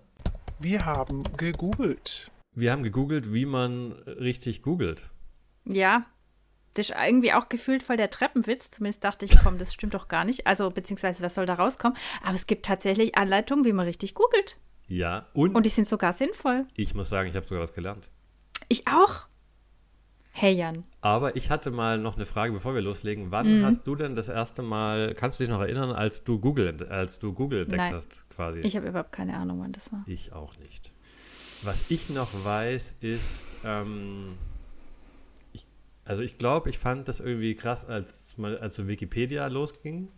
[0.60, 2.30] Wir haben gegoogelt.
[2.54, 5.10] Wir haben gegoogelt, wie man richtig googelt.
[5.64, 6.04] Ja,
[6.74, 8.70] das ist irgendwie auch gefühlt voll der Treppenwitz.
[8.70, 10.46] Zumindest dachte ich, komm, das stimmt doch gar nicht.
[10.46, 11.96] Also, beziehungsweise, was soll da rauskommen?
[12.24, 14.58] Aber es gibt tatsächlich Anleitungen, wie man richtig googelt.
[14.88, 16.66] Ja, und, Und die sind sogar sinnvoll.
[16.76, 18.10] ich muss sagen, ich habe sogar was gelernt.
[18.68, 19.26] Ich auch.
[20.34, 20.84] Hey, Jan.
[21.02, 23.30] Aber ich hatte mal noch eine Frage, bevor wir loslegen.
[23.30, 23.64] Wann Mhm.
[23.66, 27.18] hast du denn das erste Mal, kannst du dich noch erinnern, als du Google, als
[27.18, 27.94] du Google entdeckt Nein.
[27.94, 28.60] hast, quasi?
[28.60, 30.02] Ich habe überhaupt keine Ahnung, wann das war.
[30.06, 30.90] Ich auch nicht.
[31.62, 34.38] Was ich noch weiß, ist, ähm,
[36.04, 40.08] also ich glaube, ich fand das irgendwie krass, als mal, als so Wikipedia losging.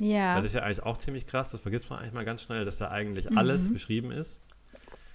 [0.00, 0.34] Ja.
[0.34, 2.64] Weil das ist ja eigentlich auch ziemlich krass, das vergisst man eigentlich mal ganz schnell,
[2.64, 3.38] dass da eigentlich Mhm.
[3.38, 4.40] alles beschrieben ist,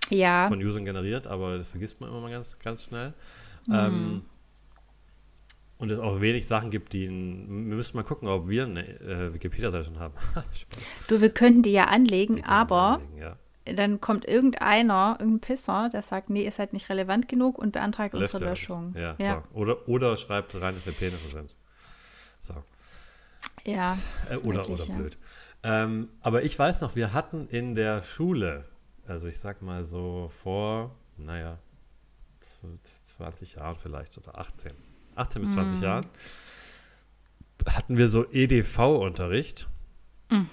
[0.10, 0.48] Ja.
[0.48, 3.14] von Usern generiert, aber das vergisst man immer mal ganz, ganz schnell.
[3.68, 3.74] Mhm.
[3.74, 4.22] Ähm,
[5.78, 7.14] und es auch wenig Sachen gibt, die, wir
[7.76, 10.14] müssen mal gucken, ob wir eine äh, Wikipedia-Seite schon haben.
[11.08, 13.38] Du, wir könnten die ja anlegen, aber anlegen, ja.
[13.66, 18.14] Dann kommt irgendeiner, irgendein Pisser, der sagt, nee, ihr seid nicht relevant genug und beantragt
[18.14, 18.50] Löscht unsere.
[18.52, 18.94] Löschung.
[18.98, 19.44] Ja, ja.
[19.54, 19.60] So.
[19.60, 21.56] Oder, oder schreibt rein, dass wir Penisse sind.
[22.40, 22.56] So.
[23.64, 23.98] ja.
[24.30, 24.96] Äh, oder, Wirklich, oder ja.
[25.00, 25.18] blöd.
[25.64, 28.66] Ähm, aber ich weiß noch, wir hatten in der Schule,
[29.08, 31.58] also ich sag mal so vor naja,
[32.40, 34.72] 20 Jahren vielleicht oder 18.
[35.16, 36.06] 18 bis 20 Jahren
[37.70, 39.70] hatten wir so EDV-Unterricht,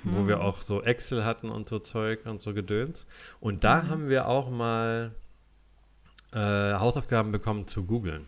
[0.04, 3.06] wo wir auch so Excel hatten und so Zeug und so Gedöns.
[3.40, 5.14] Und da haben wir auch mal
[6.32, 8.26] äh, Hausaufgaben bekommen zu googeln.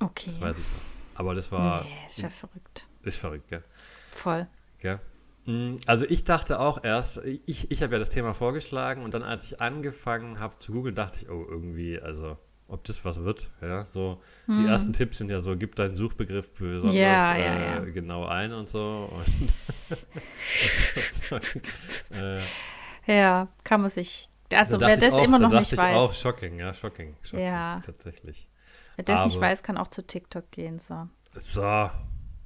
[0.00, 0.30] Okay.
[0.30, 1.18] Das weiß ich noch.
[1.18, 2.86] Aber das war, nee, ist ja verrückt.
[3.02, 3.64] ist verrückt, gell?
[4.12, 4.46] Voll.
[4.80, 5.00] gell?
[5.46, 9.22] Mm, Also ich dachte auch erst, ich, ich habe ja das Thema vorgeschlagen und dann
[9.22, 12.36] als ich angefangen habe zu googeln, dachte ich, oh, irgendwie, also
[12.68, 16.52] ob das was wird, ja, so die ersten Tipps sind ja so, gib deinen Suchbegriff
[16.54, 17.00] besonders Hm.
[17.00, 17.84] Ja, äh, ja, ja.
[17.84, 19.52] genau ein und so und
[22.10, 22.40] äh,
[23.06, 24.28] Ja, kann man sich.
[24.52, 26.72] Also, da wer das auch, immer da noch dachte nicht ich weiß, auch, shocking, ja,
[26.72, 27.80] shocking, shocking Ja.
[27.84, 28.48] tatsächlich.
[28.96, 30.78] wer das nicht aber- weiß, kann auch zu TikTok gehen.
[30.78, 31.08] So.
[31.34, 31.90] So,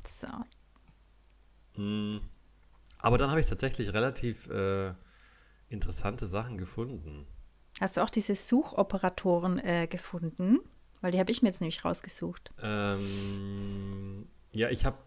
[0.07, 0.27] so.
[1.81, 2.21] mm.
[2.99, 4.93] aber dann habe ich tatsächlich relativ äh,
[5.69, 7.27] interessante Sachen gefunden.
[7.81, 10.59] Hast du auch diese Suchoperatoren äh, gefunden?
[11.01, 12.53] Weil die habe ich mir jetzt nämlich rausgesucht.
[12.63, 14.99] Ähm, ja, ich habe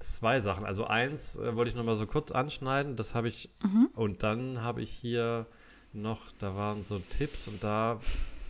[0.00, 0.64] zwei Sachen.
[0.64, 2.96] Also eins äh, wollte ich noch mal so kurz anschneiden.
[2.96, 3.48] Das habe ich
[3.94, 5.46] und dann habe ich hier
[5.92, 8.00] noch, da waren so Tipps und da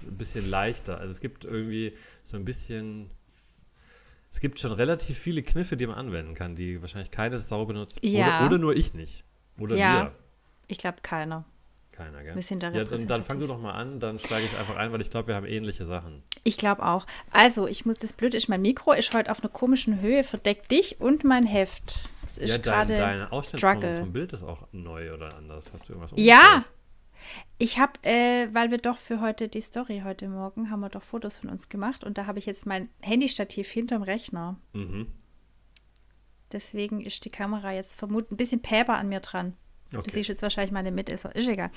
[0.07, 0.99] ein bisschen leichter.
[0.99, 3.11] Also es gibt irgendwie so ein bisschen,
[4.31, 8.03] es gibt schon relativ viele Kniffe, die man anwenden kann, die wahrscheinlich keine Sau benutzt.
[8.03, 8.39] Ja.
[8.39, 9.25] Oder, oder nur ich nicht.
[9.61, 9.93] Oder Ja.
[10.05, 10.15] wir.
[10.67, 11.45] Ich glaube keiner.
[11.95, 12.35] Keiner, gell?
[12.35, 14.75] Wir sind da ja, dann, dann fang du doch mal an, dann steige ich einfach
[14.75, 16.25] ein, weil ich glaube, wir haben ähnliche Sachen.
[16.43, 17.07] Ich glaube auch.
[17.31, 20.73] Also, ich muss, das Blöde ist, mein Mikro ist heute auf einer komischen Höhe, verdeckt
[20.73, 22.09] dich und mein Heft.
[22.27, 25.73] Es ist ja, dein, gerade deine Ausstellung vom, Bild ist auch neu oder anders.
[25.73, 26.75] Hast du irgendwas Ja, umgestellt?
[27.59, 31.05] ich habe, äh, weil wir doch für heute die Story heute Morgen, haben wir doch
[31.05, 34.57] Fotos von uns gemacht und da habe ich jetzt mein Handystativ hinterm Rechner.
[34.73, 35.07] Mhm.
[36.51, 39.55] Deswegen ist die Kamera jetzt vermutlich ein bisschen päber an mir dran.
[39.95, 40.11] Du Okay.
[40.11, 41.35] siehst jetzt wahrscheinlich meine Mitesser.
[41.35, 41.71] Ist egal.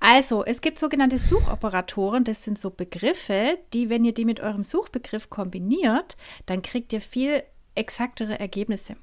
[0.00, 2.24] Also, es gibt sogenannte Suchoperatoren.
[2.24, 7.00] Das sind so Begriffe, die, wenn ihr die mit eurem Suchbegriff kombiniert, dann kriegt ihr
[7.00, 7.42] viel
[7.74, 8.96] exaktere Ergebnisse.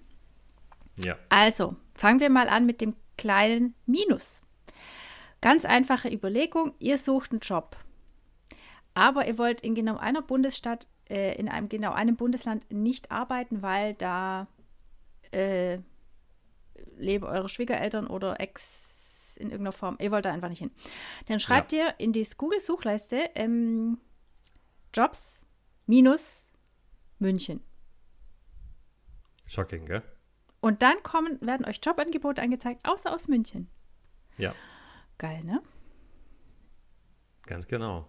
[0.97, 1.17] Ja.
[1.29, 4.41] Also, fangen wir mal an mit dem kleinen Minus.
[5.41, 7.77] Ganz einfache Überlegung, ihr sucht einen Job.
[8.93, 13.61] Aber ihr wollt in genau einer Bundesstadt, äh, in einem genau einem Bundesland nicht arbeiten,
[13.61, 14.47] weil da
[15.31, 15.79] äh,
[16.97, 19.97] leben eure Schwiegereltern oder Ex in irgendeiner Form.
[19.99, 20.71] Ihr wollt da einfach nicht hin.
[21.27, 23.97] Dann schreibt ihr in die Google-Suchleiste ähm,
[24.93, 25.45] Jobs
[25.85, 26.51] minus
[27.19, 27.61] München.
[29.47, 30.01] Shocking, gell?
[30.61, 33.69] Und dann kommen, werden euch Jobangebote angezeigt, außer aus München.
[34.37, 34.55] Ja,
[35.17, 35.61] Geil, ne?
[37.45, 38.07] ganz genau.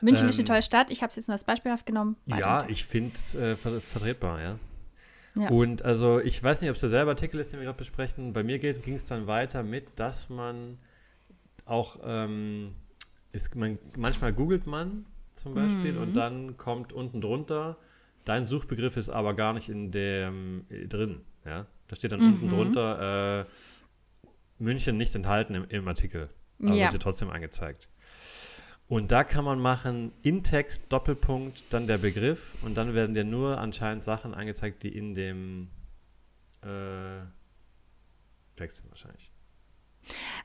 [0.00, 0.90] München ist eine Ähm, tolle Stadt.
[0.90, 2.16] Ich habe es jetzt nur als beispielhaft genommen.
[2.26, 4.58] Weiter Ja, ich finde es äh, ver vertretbar, ja.
[5.34, 5.48] Ja.
[5.48, 8.32] Und also, ich weiß nicht, ob es derselbe Artikel ist, den wir gerade besprechen.
[8.32, 10.78] Bei mir ging es dann weiter mit, dass man
[11.64, 12.74] auch, ähm,
[13.32, 15.98] ist, man, manchmal googelt man zum Beispiel Mhm.
[16.02, 17.78] und dann kommt unten drunter,
[18.24, 21.66] dein Suchbegriff ist aber gar nicht in dem äh, drin, ja.
[21.88, 22.26] Da steht dann Mhm.
[22.26, 23.44] unten drunter, äh,
[24.58, 26.28] München nicht enthalten im, im Artikel,
[26.60, 26.82] aber Ja.
[26.84, 27.88] wird dir trotzdem angezeigt.
[28.92, 33.24] Und da kann man machen, in Text, Doppelpunkt, dann der Begriff und dann werden dir
[33.24, 35.70] nur anscheinend Sachen angezeigt, die in dem
[36.60, 37.24] äh,
[38.54, 39.32] Text sind wahrscheinlich.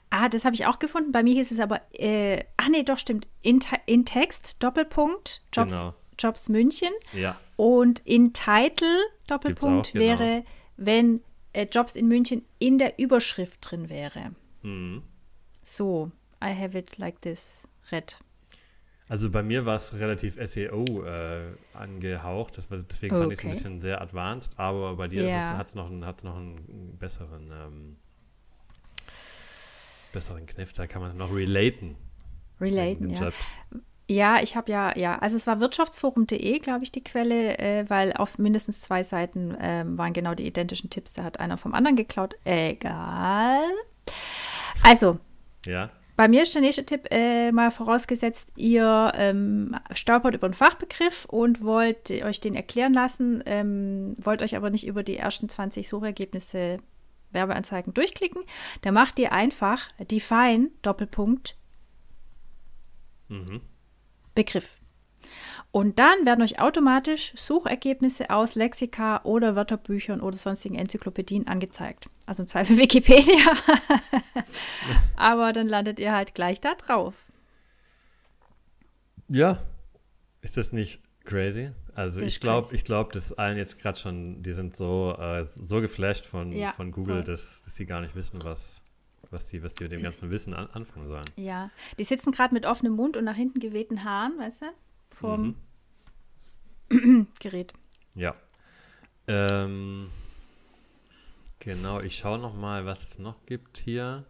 [0.09, 1.11] Ah, das habe ich auch gefunden.
[1.11, 3.27] Bei mir hieß es aber, äh, ach nee, doch, stimmt.
[3.41, 5.93] In, in Text, Doppelpunkt, Jobs, Genau.
[6.17, 6.93] Jobs München.
[7.11, 10.05] Ja, Und in Title, Doppelpunkt, auch, genau.
[10.05, 10.45] wäre,
[10.77, 14.31] wenn äh, Jobs in München in der Überschrift drin wäre.
[14.61, 15.03] mhm.
[15.63, 18.17] So, I have it like this, red.
[19.09, 23.45] Also bei mir war es relativ SEO äh, angehaucht, das war, deswegen fand ich es
[23.45, 25.57] ein bisschen sehr advanced, aber bei dir Ja.
[25.57, 27.95] hat es noch, einen- noch einen besseren, ähm,
[30.13, 31.95] besseren Kniff, da kann man noch relaten.
[32.59, 33.23] Relaten, ja.
[33.25, 33.55] Jobs.
[34.09, 38.13] Ja, ich habe ja, ja, also es war wirtschaftsforum.de, glaube ich, die Quelle, äh, weil
[38.13, 41.11] auf mindestens zwei Seiten ähm, waren genau die identischen Tipps.
[41.11, 42.35] Da hat einer vom anderen geklaut.
[42.45, 43.59] Egal.
[44.83, 45.19] Also,
[45.65, 50.55] Ja, bei mir ist der nächste Tipp äh, mal vorausgesetzt, ihr ähm, stolpert über einen
[50.55, 55.47] Fachbegriff und wollt euch den erklären lassen, ähm, wollt euch aber nicht über die ersten
[55.47, 56.77] 20 Suchergebnisse
[57.31, 58.43] Werbeanzeigen durchklicken.
[58.81, 61.55] Da macht ihr einfach define Doppelpunkt
[63.27, 63.61] mhm.
[64.33, 64.76] Begriff.
[65.71, 72.09] Und dann werden euch automatisch Suchergebnisse aus Lexika oder Wörterbüchern oder sonstigen Enzyklopädien angezeigt.
[72.25, 73.53] Also im Zweifel Wikipedia.
[75.15, 77.13] Aber dann landet ihr halt gleich da drauf.
[79.27, 79.59] Ja.
[80.41, 81.71] Ist das nicht crazy?
[81.93, 85.45] Also Das ich glaube, ich glaube, dass allen jetzt gerade schon, die sind so, äh,
[85.47, 88.81] so geflasht von, Ja, von Google, dass, dass sie gar nicht wissen, was,
[89.29, 91.25] was die, was die mit dem ganzen Wissen an, anfangen sollen.
[91.35, 94.65] Ja, die sitzen gerade mit offenem Mund und nach hinten gewehten Haaren, weißt du,
[95.19, 95.55] vorm
[96.89, 97.27] Mhm.
[97.39, 97.73] Gerät.
[98.15, 98.35] Ja.
[99.27, 100.09] Ähm,
[101.59, 104.25] genau, ich schaue noch mal, was es noch gibt hier.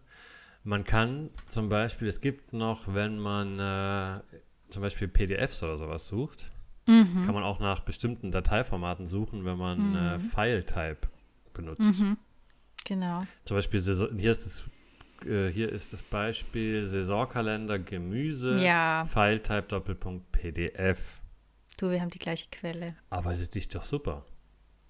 [0.64, 4.22] Man kann zum Beispiel, es gibt noch, wenn man äh,
[4.70, 6.52] zum Beispiel PDFs oder sowas sucht,
[6.90, 7.24] Mhm.
[7.24, 11.10] kann man auch nach bestimmten Dateiformaten suchen, wenn man äh, File-Type
[11.54, 11.82] benutzt.
[12.00, 12.18] Mhm.
[12.86, 13.22] Genau.
[13.44, 14.66] Zum Beispiel, hier ist das,
[15.26, 19.06] äh, hier ist das Beispiel Saisonkalender Gemüse, Ja.
[19.06, 21.22] File-Type Doppelpunkt PDF.
[21.78, 22.96] Du, wir haben die gleiche Quelle.
[23.10, 24.26] Aber es ist doch super.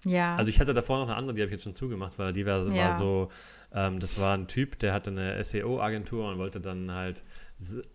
[0.04, 0.36] Ja.
[0.36, 2.46] Also ich hatte davor noch eine andere, die habe ich jetzt schon zugemacht, weil die
[2.46, 2.90] war, Ja.
[2.92, 3.28] war so,
[3.72, 7.24] ähm, das war ein Typ, der hatte eine SEO-Agentur und wollte dann halt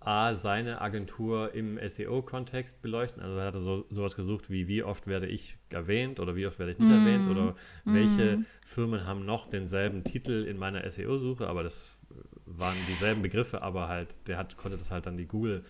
[0.02, 3.24] A, seine Agentur im SEO-Kontext beleuchten.
[3.24, 6.60] Also er hatte so, sowas gesucht wie, wie oft werde ich erwähnt oder wie oft
[6.60, 6.98] werde ich nicht Mhm.
[6.98, 11.98] erwähnt oder welche Firmen haben noch denselben Titel in meiner SEO-Suche, aber das
[12.46, 15.64] waren dieselben Begriffe, aber halt, der hat, konnte das halt dann die Google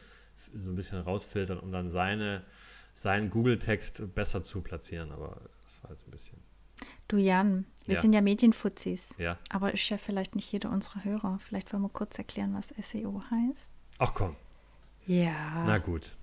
[0.55, 2.43] so ein bisschen rausfiltern, um dann seine,
[2.93, 6.37] seinen Google-Text besser zu platzieren, aber das war jetzt ein bisschen,
[7.07, 8.01] du, Jan, wir Ja.
[8.01, 9.13] sind ja Medienfuzis.
[9.17, 9.37] ja.
[9.49, 11.39] Aber ist ja vielleicht nicht jeder unserer Hörer.
[11.39, 13.69] Vielleicht wollen wir kurz erklären, was SEO heißt.
[13.99, 14.35] Ach komm,
[15.05, 15.63] Ja.
[15.65, 16.15] na gut.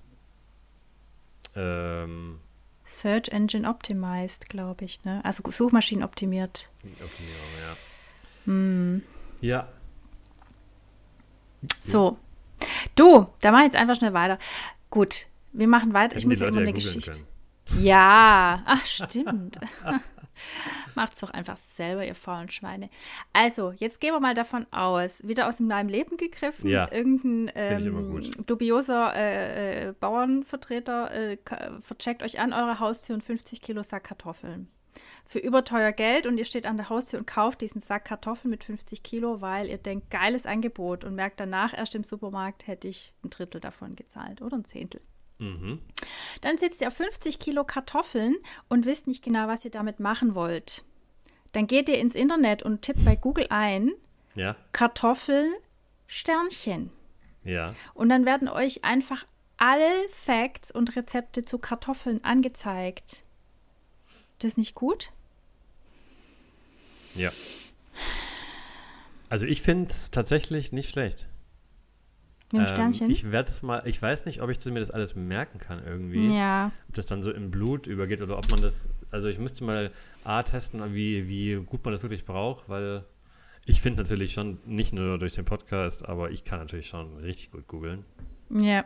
[1.54, 2.40] Ähm,
[2.84, 5.24] Search Engine Optimized, glaube ich, ne?
[5.24, 6.70] Also Suchmaschinen optimiert.
[6.84, 7.76] Optimierung, ja.
[8.46, 9.02] Hm.
[9.40, 9.68] Ja,
[11.80, 12.18] So.
[12.94, 14.38] Du, da mach ich jetzt einfach schnell weiter.
[14.90, 16.16] Gut, wir machen weiter.
[16.16, 17.12] Ich muss ja immer eine Geschichte.
[17.12, 17.26] können.
[17.80, 19.58] Ja, ach stimmt.
[20.94, 22.88] Macht's doch einfach selber, ihr faulen Schweine.
[23.32, 28.30] Also, jetzt gehen wir mal davon aus, wieder aus meinem Leben gegriffen, Ja, irgendein ähm,
[28.46, 31.38] dubioser äh, äh, Bauernvertreter äh,
[31.80, 34.68] vercheckt euch an eure Haustür und 50 Kilo Sack Kartoffeln.
[35.26, 38.64] Für überteuer Geld und ihr steht an der Haustür und kauft diesen Sack Kartoffeln mit
[38.64, 43.12] 50 Kilo, weil ihr denkt, geiles Angebot und merkt danach erst im Supermarkt, hätte ich
[43.24, 45.00] ein Drittel davon gezahlt oder ein Zehntel.
[45.38, 45.80] Mhm.
[46.40, 48.36] Dann sitzt ihr auf 50 Kilo Kartoffeln
[48.68, 50.84] und wisst nicht genau, was ihr damit machen wollt.
[51.52, 53.92] Dann geht ihr ins Internet und tippt bei Google ein
[54.34, 55.52] Ja, Kartoffeln
[56.06, 56.90] Sternchen.
[57.44, 57.72] ja.
[57.94, 59.24] Und dann werden euch einfach
[59.56, 63.24] alle Facts und Rezepte zu Kartoffeln angezeigt.
[64.40, 65.12] Das ist nicht gut?
[67.14, 67.30] Ja.
[69.28, 71.28] Also ich finde es tatsächlich nicht schlecht.
[72.52, 73.10] Mit dem Ähm, Sternchen?
[73.10, 76.34] ich werde es mal, ich weiß nicht, ob ich mir das alles merken kann irgendwie.
[76.34, 76.72] ja.
[76.88, 79.92] Ob das dann so im Blut übergeht oder ob man das, also ich müsste mal
[80.24, 83.04] A testen, wie, wie gut man das wirklich braucht, weil
[83.66, 87.52] ich finde natürlich schon, nicht nur durch den Podcast, aber ich kann natürlich schon richtig
[87.52, 88.04] gut googeln.
[88.48, 88.84] Ja.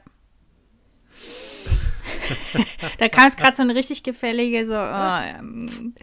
[2.98, 5.94] da kam es gerade so eine richtig gefällige so, oh, ähm,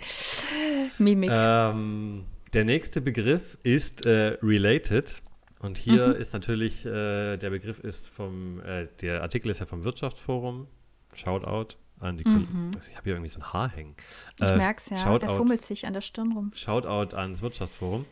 [0.97, 1.29] Mimik.
[1.31, 5.21] Ähm, der nächste Begriff ist äh, related.
[5.59, 6.13] Und hier Mhm.
[6.13, 10.67] ist natürlich, äh, der Begriff ist vom, äh, der Artikel ist ja vom Wirtschaftsforum.
[11.13, 12.71] Shoutout an die Kunden.
[12.89, 13.91] Ich habe hier irgendwie so ein Haar hängen.
[14.39, 14.45] Mhm.
[14.45, 14.97] ich Äh, merk's ja.
[14.97, 16.51] Shoutout, Er fummelt sich an der Stirn rum.
[16.53, 18.05] Shoutout ans Wirtschaftsforum.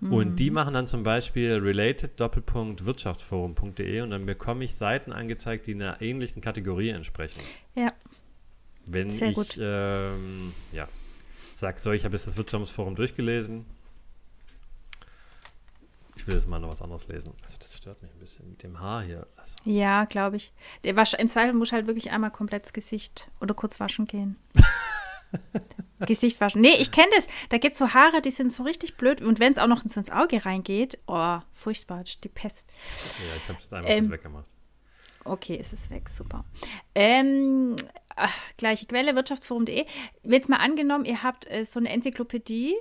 [0.00, 0.12] Mhm.
[0.12, 5.66] Und die machen dann zum Beispiel related Doppelpunkt Wirtschaftsforum.de und dann bekomme ich Seiten angezeigt,
[5.66, 7.40] die einer ähnlichen Kategorie entsprechen.
[7.74, 7.92] Ja.
[8.86, 9.58] Wenn Sehr ich gut.
[9.60, 10.88] ähm, ja,
[11.54, 13.64] sag so, ich habe jetzt das Wirtschaftsforum durchgelesen.
[16.24, 17.34] Ich will jetzt mal noch was anderes lesen.
[17.42, 19.26] Also das stört mich ein bisschen mit dem Haar hier.
[19.36, 20.54] Also, Ja, glaube ich.
[20.82, 24.36] Der wasch, Im Zweifel muss halt wirklich einmal komplett das Gesicht oder kurz waschen gehen.
[26.06, 26.62] Gesicht waschen.
[26.62, 27.26] Nee, ich kenne das.
[27.50, 29.20] Da gibt es so Haare, die sind so richtig blöd.
[29.20, 32.64] Und wenn es auch noch so ins Auge reingeht, oh, furchtbar, ist die Pest.
[32.66, 34.46] ja, ich habe es jetzt einfach Ähm, kurz weggemacht.
[35.26, 36.46] Okay, ist es weg, super.
[36.94, 37.76] Ähm,
[38.16, 39.84] ach, gleiche Quelle, wirtschaftsforum.de.
[40.22, 42.74] Jetzt mal angenommen, ihr habt äh, so eine Enzyklopädie,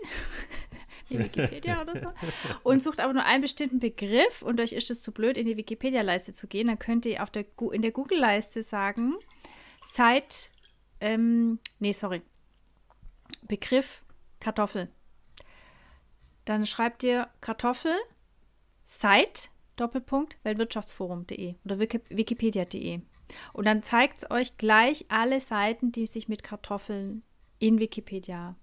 [1.09, 2.13] wie Wikipedia oder so,
[2.63, 5.57] und sucht aber nur einen bestimmten Begriff und euch ist es zu blöd, in die
[5.57, 9.13] Wikipedia-Leiste zu gehen, dann könnt ihr auf der, in der Google-Leiste sagen,
[9.83, 10.51] seit,
[10.99, 12.21] ähm, nee, sorry,
[13.47, 14.03] Begriff
[14.39, 14.89] Kartoffel.
[16.45, 17.93] Dann schreibt ihr Kartoffel,
[18.85, 23.01] seit, Doppelpunkt, weltwirtschaftsforum.de oder Wiki- wikipedia.de.
[23.53, 27.23] Und dann zeigt es euch gleich alle Seiten, die sich mit Kartoffeln
[27.59, 28.55] in Wikipedia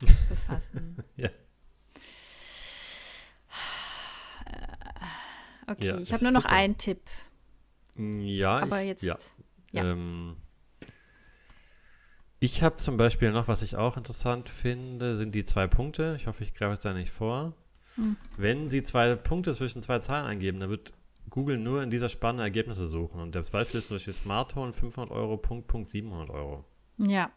[0.28, 0.96] befassen.
[1.16, 1.30] Ja.
[5.66, 6.54] Okay, Ja, ich habe nur noch super.
[6.54, 7.00] einen Tipp.
[7.96, 9.02] Ja, Aber ich, jetzt.
[9.02, 9.16] ja.
[9.72, 9.90] ja.
[9.92, 10.36] Ähm,
[12.40, 16.14] ich habe zum Beispiel noch, was ich auch interessant finde, sind die zwei Punkte.
[16.16, 17.54] Ich hoffe, ich greife es da nicht vor.
[17.94, 18.16] Hm.
[18.36, 20.92] Wenn Sie zwei Punkte zwischen zwei Zahlen eingeben, dann wird
[21.30, 23.20] Google nur in dieser Spanne Ergebnisse suchen.
[23.20, 26.64] Und das Beispiel ist zum Beispiel Smart Home 500 Euro, Punkt, Punkt 700 Euro.
[26.98, 27.30] Ja,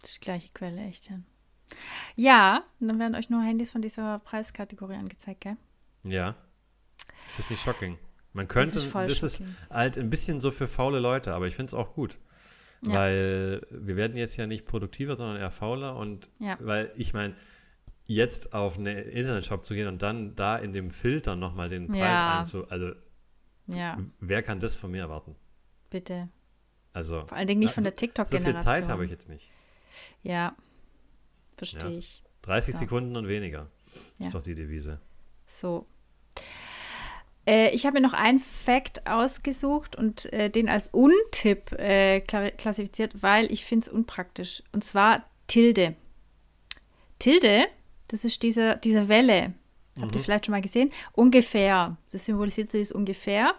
[0.00, 1.10] das ist die gleiche Quelle, echt.
[2.16, 5.56] Ja, dann werden euch nur Handys von dieser Preiskategorie angezeigt, gell?
[6.04, 6.36] Ja.
[7.26, 7.98] Das ist nicht shocking.
[8.32, 11.54] Man könnte, ist voll das ist halt ein bisschen so für faule Leute, aber ich
[11.56, 12.18] finde es auch gut.
[12.82, 12.92] Ja.
[12.94, 16.56] Weil wir werden jetzt ja nicht produktiver, sondern eher fauler und Ja.
[16.60, 17.34] weil ich meine,
[18.06, 21.98] jetzt auf einen Internetshop zu gehen und dann da in dem Filter nochmal den Preis
[21.98, 22.38] Ja.
[22.38, 22.68] einzu...
[22.68, 22.92] Also,
[23.66, 25.34] Ja, wer kann das von mir erwarten?
[25.90, 26.28] bitte.
[26.92, 28.54] Also, Vor allen Dingen nicht von so- der so TikTok-Generation.
[28.54, 29.52] viel Zeit habe ich jetzt nicht.
[30.22, 30.54] Ja,
[31.56, 32.22] verstehe ich.
[32.42, 32.78] 30 So.
[32.80, 33.68] Sekunden und weniger.
[34.18, 35.00] Ist doch die Devise.
[35.46, 35.86] So.
[37.48, 42.50] Äh, ich habe mir noch einen Fact ausgesucht und äh, den als Untipp äh, kla-
[42.50, 44.62] klassifiziert, weil ich finde es unpraktisch.
[44.72, 45.94] Und zwar Tilde.
[47.18, 47.64] Tilde,
[48.08, 49.54] das ist diese, diese Welle.
[49.98, 50.92] Habt ihr vielleicht schon mal gesehen?
[51.12, 51.96] Ungefähr.
[52.12, 53.54] Das symbolisiert so dieses ungefähr.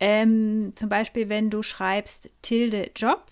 [0.00, 3.26] Ähm, zum Beispiel, wenn du schreibst Tilde Job,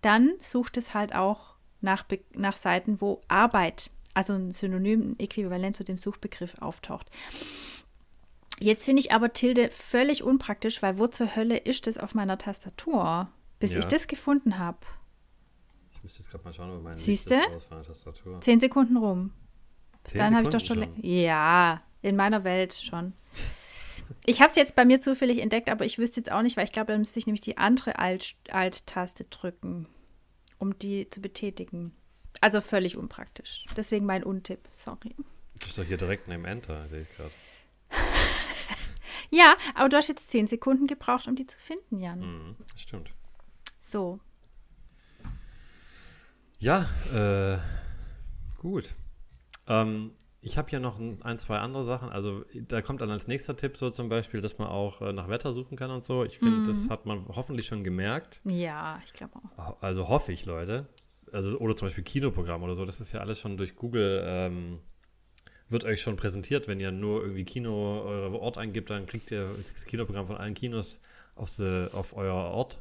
[0.00, 5.76] dann sucht es halt auch nach, nach Seiten, wo Arbeit, also ein Synonym, ein Äquivalent
[5.76, 7.10] zu dem Suchbegriff auftaucht.
[8.60, 12.38] Jetzt finde ich aber Tilde völlig unpraktisch, weil wo zur Hölle ist das auf meiner
[12.38, 13.28] Tastatur?
[13.60, 13.80] Bis Ja.
[13.80, 14.78] ich das gefunden habe.
[15.92, 17.40] Ich müsste jetzt gerade mal schauen, ob mein Siehste?
[17.68, 18.40] Tastatur.
[18.40, 19.32] Zehn Sekunden rum.
[20.04, 20.78] Bis Zehn dahin habe ich doch schon.
[20.80, 23.12] Sekunden Ja, in meiner Welt schon.
[24.24, 26.64] Ich habe es jetzt bei mir zufällig entdeckt, aber ich wüsste jetzt auch nicht, weil
[26.64, 29.86] ich glaube, dann müsste ich nämlich die andere Alt- Alt-Taste drücken,
[30.58, 31.92] um die zu betätigen.
[32.40, 33.66] Also völlig unpraktisch.
[33.76, 34.60] Deswegen mein Untipp.
[34.70, 35.14] Sorry.
[35.18, 37.30] Du bist doch hier direkt neben Enter, sehe ich gerade.
[39.30, 42.20] Ja, aber du hast jetzt zehn Sekunden gebraucht, um die zu finden, Jan.
[42.20, 43.10] Mhm, das stimmt.
[43.78, 44.20] So.
[46.58, 47.58] Ja, äh,
[48.58, 48.94] gut.
[49.66, 52.08] Ähm, ich habe hier noch ein, ein, zwei andere Sachen.
[52.08, 55.28] Also da kommt dann als nächster Tipp so zum Beispiel, dass man auch äh, nach
[55.28, 56.24] Wetter suchen kann und so.
[56.24, 58.40] Ich finde, das hat man hoffentlich schon gemerkt.
[58.44, 59.82] Ja, ich glaube auch.
[59.82, 60.88] Also hoffe ich, Leute.
[61.32, 62.84] Also, oder zum Beispiel Kinoprogramm oder so.
[62.84, 64.80] Das ist ja alles schon durch Google, ähm,
[65.68, 66.68] wird euch schon präsentiert.
[66.68, 70.54] Wenn ihr nur irgendwie Kino, eure Ort eingibt, dann kriegt ihr das Kinoprogramm von allen
[70.54, 70.98] Kinos
[71.34, 72.78] auf, the, auf euer Ort.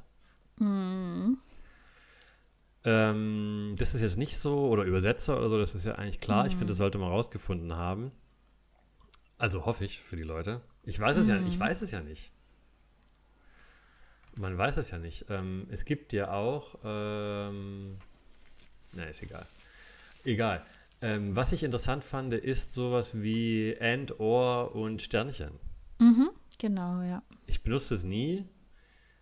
[2.84, 6.47] Ähm, das ist jetzt nicht so, oder Übersetzer oder so, das ist ja eigentlich klar.
[6.47, 8.12] Ich finde, das sollte man rausgefunden haben.
[9.38, 10.62] Also hoffe ich für die Leute.
[10.84, 12.32] Ich weiß es ja, ich weiß es ja nicht.
[14.36, 15.26] Man weiß es ja nicht.
[15.30, 17.97] Ähm, es gibt ja auch, ähm,
[18.93, 19.45] na, ist egal.
[20.23, 20.65] Egal.
[21.01, 25.51] Ähm, was ich interessant fand, ist sowas wie and, or und Sternchen.
[25.99, 27.21] Mhm, genau, ja.
[27.45, 28.45] Ich benutze es nie,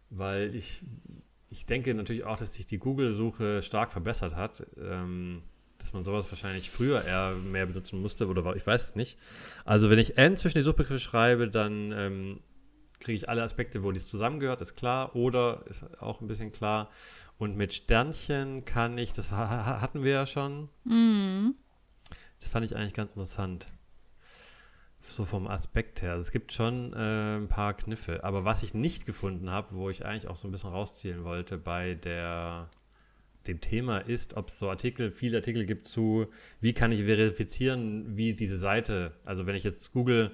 [0.09, 0.83] weil ich,
[1.49, 4.65] ich denke natürlich auch, dass sich die Google-Suche stark verbessert hat.
[4.79, 5.41] Ähm,
[5.77, 9.19] dass man sowas wahrscheinlich früher eher mehr benutzen musste oder war- ich weiß es nicht.
[9.65, 12.39] Also wenn ich N zwischen die Suchbegriffe schreibe, dann ähm,
[13.01, 15.15] kriege ich alle Aspekte, wo dies zusammengehört, ist klar.
[15.15, 16.89] Oder ist auch ein bisschen klar.
[17.37, 20.69] Und mit Sternchen kann ich, das ha- ha- hatten wir ja schon.
[22.45, 23.65] Das fand ich eigentlich ganz interessant.
[24.99, 26.11] So vom Aspekt her.
[26.11, 28.23] Also es gibt schon äh, ein paar Kniffe.
[28.23, 31.57] Aber was ich nicht gefunden habe, wo ich eigentlich auch so ein bisschen rauszielen wollte
[31.57, 32.69] bei der
[33.47, 36.27] dem Thema ist, ob es so Artikel, viele Artikel gibt zu,
[36.61, 40.31] wie kann ich verifizieren, wie diese Seite, also wenn ich jetzt google,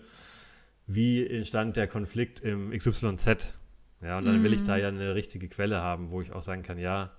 [0.87, 3.53] wie entstand der Konflikt im XYZ,
[4.01, 6.63] ja, und dann will ich da ja eine richtige Quelle haben, wo ich auch sagen
[6.63, 7.11] kann, ja,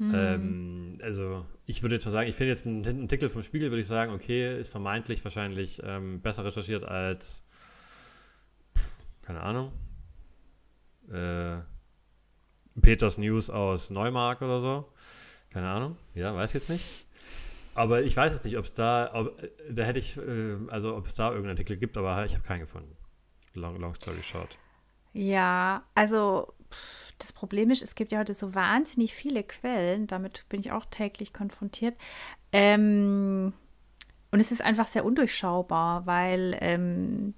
[0.00, 3.70] ähm, also ich würde jetzt mal sagen, ich finde jetzt einen, einen Artikel vom Spiegel,
[3.70, 7.42] würde ich sagen, okay, ist vermeintlich wahrscheinlich ähm, besser recherchiert als,
[9.22, 9.72] keine Ahnung,
[11.12, 11.58] äh,
[12.80, 14.92] Peters News aus Neumark oder so.
[15.50, 17.06] Keine Ahnung, ja, weiß jetzt nicht.
[17.76, 20.96] Aber ich weiß jetzt nicht, ob es da, ob, äh, da hätte ich, äh, also
[20.96, 22.96] ob es da irgendeinen Artikel gibt, aber ich habe keinen gefunden.
[23.54, 24.58] Long, long story short.
[25.12, 30.46] Ja, also pff, das Problem ist, es gibt ja heute so wahnsinnig viele Quellen, damit
[30.48, 31.96] bin ich auch täglich konfrontiert.
[32.52, 33.52] Ähm,
[34.30, 37.34] und es ist einfach sehr undurchschaubar, weil ähm,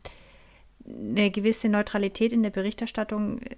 [0.87, 3.57] eine gewisse Neutralität in der Berichterstattung äh,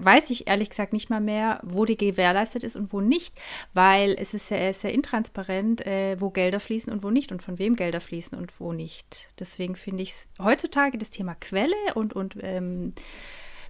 [0.00, 3.34] weiß ich ehrlich gesagt nicht mal mehr, wo die gewährleistet ist und wo nicht,
[3.72, 7.58] weil es ist sehr, sehr intransparent, äh, wo Gelder fließen und wo nicht und von
[7.58, 9.28] wem Gelder fließen und wo nicht.
[9.38, 12.94] Deswegen finde ich es heutzutage das Thema Quelle und, und ähm,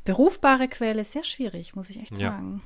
[0.07, 2.31] berufbare Quelle sehr schwierig, muss ich echt Ja.
[2.31, 2.63] sagen.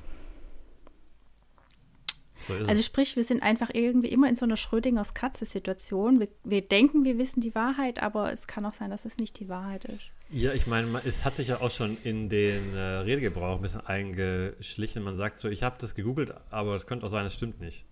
[2.39, 6.19] So Also sprich, wir sind einfach irgendwie immer in so einer Schrödingers Katze-Situation.
[6.19, 9.39] Wir, wir denken, wir wissen die Wahrheit, aber es kann auch sein, dass es nicht
[9.39, 10.01] die Wahrheit ist.
[10.31, 13.85] Ja, ich meine, es hat sich ja auch schon in den äh, Redegebrauch ein bisschen
[13.85, 15.03] eingeschlichen.
[15.03, 17.85] Man sagt so, ich habe das gegoogelt, aber es könnte auch sein, es stimmt nicht.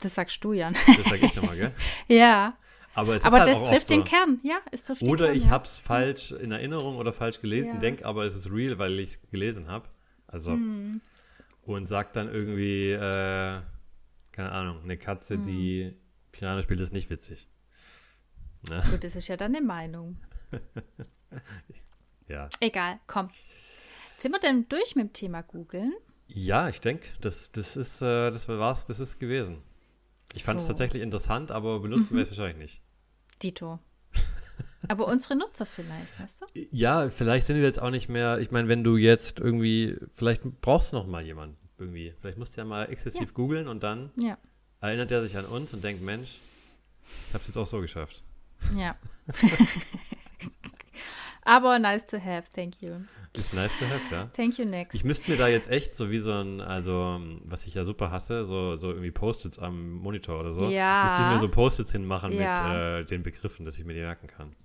[0.00, 0.74] Das sagst du, Jan.
[0.96, 1.72] Das sage ich immer, gell?
[2.08, 2.56] ja.
[2.96, 3.94] Aber es Aber halt das trifft oft so.
[3.94, 5.36] den Kern, ja, es trifft den Oder Kern.
[5.36, 5.50] ich ja.
[5.50, 7.78] habe es falsch in Erinnerung oder falsch gelesen, Ja.
[7.80, 9.88] denk aber es ist real, weil ich es gelesen habe.
[10.26, 11.00] Also Hm.
[11.62, 13.60] und sag dann irgendwie, äh,
[14.32, 15.42] keine Ahnung, eine Katze, Hm.
[15.44, 15.96] die
[16.32, 17.48] Piano spielt, ist nicht witzig.
[18.68, 18.82] Ne?
[18.90, 20.16] Gut, das ist ja dann eine Meinung.
[22.28, 22.48] Ja.
[22.60, 23.28] Egal, komm.
[24.18, 25.92] Sind wir denn durch mit dem Thema googeln?
[26.26, 29.62] Ja, ich denke, das, das ist, äh, das war's, das ist gewesen.
[30.34, 30.72] Ich fand es So.
[30.72, 32.82] tatsächlich interessant, aber benutzen wir es wahrscheinlich nicht.
[33.42, 33.78] Dito.
[34.88, 36.46] Aber unsere Nutzer vielleicht, weißt du?
[36.70, 40.42] Ja, vielleicht sind wir jetzt auch nicht mehr, ich meine, wenn du jetzt irgendwie, vielleicht
[40.60, 42.14] brauchst du noch mal jemanden irgendwie.
[42.20, 44.38] Vielleicht musst du ja mal exzessiv googeln und dann Ja,
[44.80, 46.40] erinnert er sich an uns und denkt, Mensch,
[47.28, 48.22] ich hab's jetzt auch so geschafft.
[48.76, 48.94] ja.
[51.46, 52.92] Aber nice to have, thank you.
[53.34, 54.26] Ist nice to have, ja.
[54.34, 54.94] Thank you, next.
[54.94, 58.10] Ich müsste mir da jetzt echt so wie so ein, also, was ich ja super
[58.10, 60.68] hasse, so, so irgendwie Post-its am Monitor oder so.
[60.68, 61.04] Ja.
[61.04, 62.62] Müsste ich mir so Post-its hinmachen Ja.
[62.62, 64.56] mit äh, den Begriffen, dass ich mir die merken kann.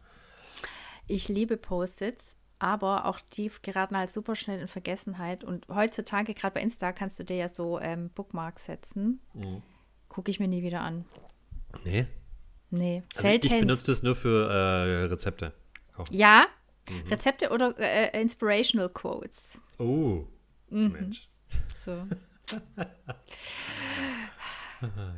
[1.07, 5.43] Ich liebe Post-its, aber auch die geraten halt super schnell in Vergessenheit.
[5.43, 9.19] Und heutzutage, gerade bei Insta, kannst du dir ja so ähm, Bookmarks setzen.
[9.33, 9.61] Mhm.
[10.09, 11.05] Gucke ich mir nie wieder an.
[11.83, 12.05] Nee.
[12.69, 15.53] Nee, Also ich benutze das nur für äh, Rezepte.
[15.93, 16.15] Kochen.
[16.15, 16.45] ja,
[16.89, 17.07] Mhm.
[17.09, 19.59] Rezepte oder äh, Inspirational Quotes.
[19.79, 20.25] Oh,
[20.69, 20.91] Mhm.
[20.93, 21.27] Mensch.
[21.75, 21.91] So,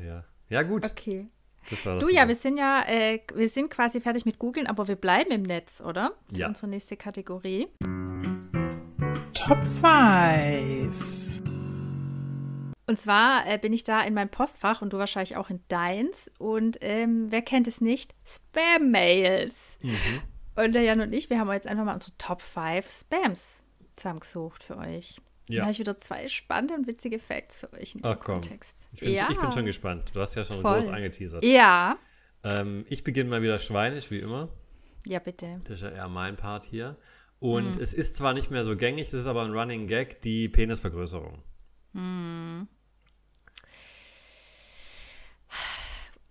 [0.03, 0.23] ja.
[0.49, 0.85] ja, gut.
[0.85, 1.27] okay.
[1.69, 2.27] Das war das Du ja, so.
[2.29, 5.79] wir sind ja, äh, wir sind quasi fertig mit googeln, aber wir bleiben im Netz,
[5.79, 6.13] oder?
[6.31, 6.47] Ja.
[6.47, 7.67] Unsere nächste Kategorie.
[9.33, 10.93] Top 5.
[12.85, 16.29] Und zwar äh, bin ich da in meinem Postfach und du wahrscheinlich auch in deins.
[16.37, 18.13] Und ähm, wer kennt es nicht?
[18.25, 19.77] Spam-Mails.
[19.81, 20.21] Mhm.
[20.55, 23.63] Und der Jan und ich, wir haben jetzt einfach mal unsere Top 5 Spams
[23.95, 25.17] zusammengesucht für euch.
[25.47, 25.61] Da Ja.
[25.63, 28.35] habe ich wieder zwei spannende und witzige Facts für euch in Ach komm.
[28.41, 28.77] Kontext.
[28.93, 29.27] Ich bin, ja.
[29.29, 30.11] ich bin schon gespannt.
[30.13, 30.79] Du hast ja schon Voll.
[30.79, 31.43] groß angeteasert.
[31.43, 31.97] Ja.
[32.43, 34.49] Ähm, ich beginne mal wieder schweinisch, wie immer.
[35.05, 35.57] Ja, bitte.
[35.65, 36.97] Das ist ja eher mein Part hier.
[37.39, 37.81] Und Hm.
[37.81, 41.41] es ist zwar nicht mehr so gängig, das ist aber ein Running Gag, die Penisvergrößerung.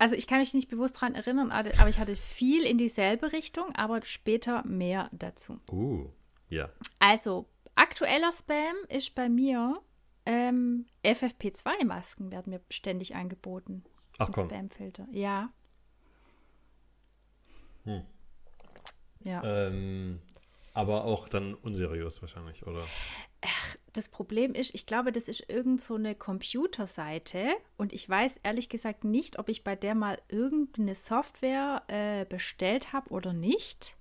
[0.03, 3.73] Also ich kann mich nicht bewusst daran erinnern, aber ich hatte viel in dieselbe Richtung,
[3.73, 5.61] aber später mehr dazu.
[5.71, 6.09] Uh,
[6.49, 6.69] ja.
[6.99, 9.81] Also, aktueller Spam ist bei mir
[10.25, 13.85] ähm, FFP2-Masken werden mir ständig angeboten.
[14.17, 14.49] Ach komm.
[14.49, 15.07] Spamfilter.
[15.13, 15.53] Ja.
[17.85, 18.03] Hm.
[19.23, 19.41] Ja.
[19.41, 20.19] Ähm,
[20.73, 22.83] aber auch dann unseriös wahrscheinlich, oder?
[23.93, 28.67] Das Problem ist, ich glaube, das ist irgend so eine Computerseite und ich weiß ehrlich
[28.67, 33.95] gesagt nicht, ob ich bei der mal irgendeine Software äh, bestellt habe oder nicht.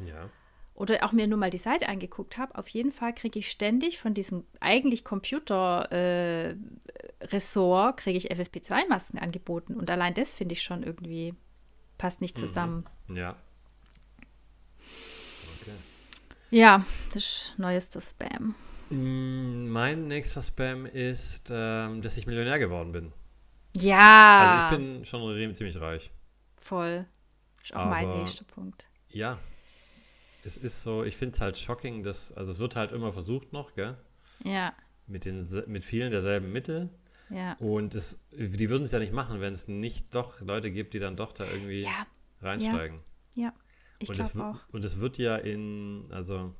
[0.00, 0.30] Ja.
[0.74, 2.58] Oder auch mir nur mal die Seite angeguckt habe.
[2.58, 9.74] Auf jeden Fall kriege ich ständig von diesem eigentlich Computer-Ressort kriege ich FFP2-Masken angeboten.
[9.74, 11.34] Und allein das finde ich schon irgendwie
[11.98, 12.84] passt nicht zusammen.
[13.08, 13.36] Ja.
[15.60, 15.76] Okay.
[16.50, 16.84] Ja,
[17.14, 18.54] das ist neuester Spam.
[18.90, 23.12] Mm, Mein nächster Spam ist, ähm, dass ich Millionär geworden bin.
[23.76, 26.10] Ja, Also ich bin schon ziemlich reich.
[26.56, 27.06] voll.
[27.62, 28.86] Ist auch mein Aber- nächster Punkt.
[29.10, 29.38] Ja.
[30.44, 33.52] Es ist so, ich finde es halt shocking, dass, also es wird halt immer versucht
[33.52, 33.96] noch, gell?
[34.44, 34.72] Ja,
[35.08, 36.88] Mit, den, mit vielen derselben Mittel.
[37.30, 37.54] ja.
[37.54, 41.00] Und es, die würden es ja nicht machen, wenn es nicht doch Leute gibt, die
[41.00, 42.06] dann doch da irgendwie Ja,
[42.40, 43.00] reinsteigen.
[43.34, 43.52] ja.
[43.98, 44.72] Ich und, es, glaube auch.
[44.72, 46.54] und es wird ja in, also,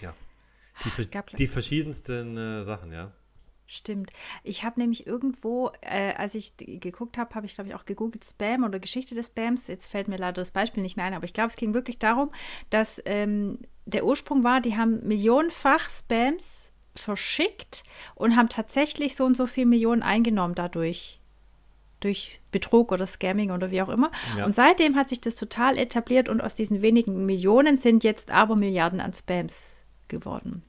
[0.00, 0.14] ja,
[0.84, 3.12] die, Es ver- die verschiedensten äh, Sachen, ja.
[3.66, 4.10] Stimmt.
[4.42, 8.24] Ich habe nämlich irgendwo, äh, als ich geguckt habe, habe ich, glaube ich, auch gegoogelt
[8.24, 9.66] Spam oder Geschichte des Spams.
[9.66, 11.98] Jetzt fällt mir leider das Beispiel nicht mehr ein, aber ich glaube, es ging wirklich
[11.98, 12.30] darum,
[12.68, 19.36] dass ähm, der Ursprung war, die haben millionenfach Spams verschickt und haben tatsächlich so und
[19.36, 21.18] so viel Millionen eingenommen dadurch.
[22.00, 24.10] Durch Betrug oder Scamming oder wie auch immer.
[24.36, 24.44] Ja.
[24.44, 28.56] Und seitdem hat sich das total etabliert und aus diesen wenigen Millionen sind jetzt aber
[28.56, 30.62] Milliarden an Spams geworden.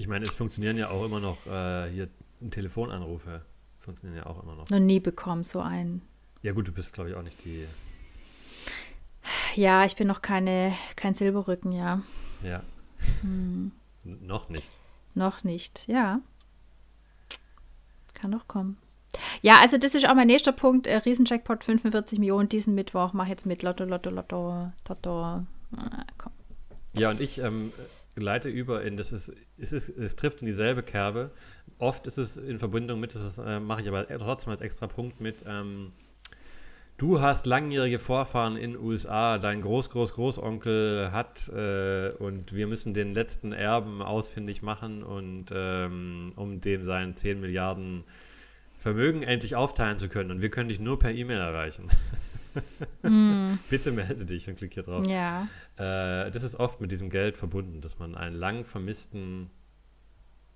[0.00, 2.08] Ich meine, es funktionieren ja auch immer noch äh, hier
[2.50, 3.42] Telefonanrufe.
[3.80, 4.70] Funktionieren ja auch immer noch.
[4.70, 6.00] Noch nie bekommen, so einen.
[6.40, 7.66] Ja, gut, du bist, glaube ich, auch nicht die.
[9.56, 12.00] Ja, ich bin noch keine, kein Silberrücken, ja.
[12.42, 12.62] Ja.
[13.20, 13.72] Hm.
[14.04, 14.70] Noch nicht.
[15.14, 16.22] Noch nicht, ja.
[18.14, 18.78] Kann noch kommen.
[19.42, 20.86] Ja, also das ist auch mein nächster Punkt.
[20.86, 23.12] Äh, Riesenjackpot 45 Millionen diesen Mittwoch.
[23.12, 25.44] Mach jetzt mit Lotto, Lotto, Lotto, Lotto.
[25.76, 26.32] Ah, komm.
[26.94, 27.72] Ja, und ich ähm,
[28.20, 31.30] leite über in, das ist, es ist, es trifft in dieselbe Kerbe.
[31.78, 35.20] Oft ist es in Verbindung mit, das äh, mache ich aber trotzdem als extra Punkt
[35.20, 35.92] mit, ähm,
[36.98, 43.52] du hast langjährige Vorfahren in USA, dein Groß-Groß-Großonkel hat äh, und wir müssen den letzten
[43.52, 48.04] Erben ausfindig machen und ähm, um dem sein 10 Milliarden
[48.78, 50.30] Vermögen endlich aufteilen zu können.
[50.30, 51.88] Und wir können dich nur per E-Mail erreichen.
[53.70, 55.04] Bitte melde dich und klick hier drauf.
[55.06, 55.46] Ja,
[55.76, 59.50] Äh, das ist oft mit diesem Geld verbunden, dass man einen lang vermissten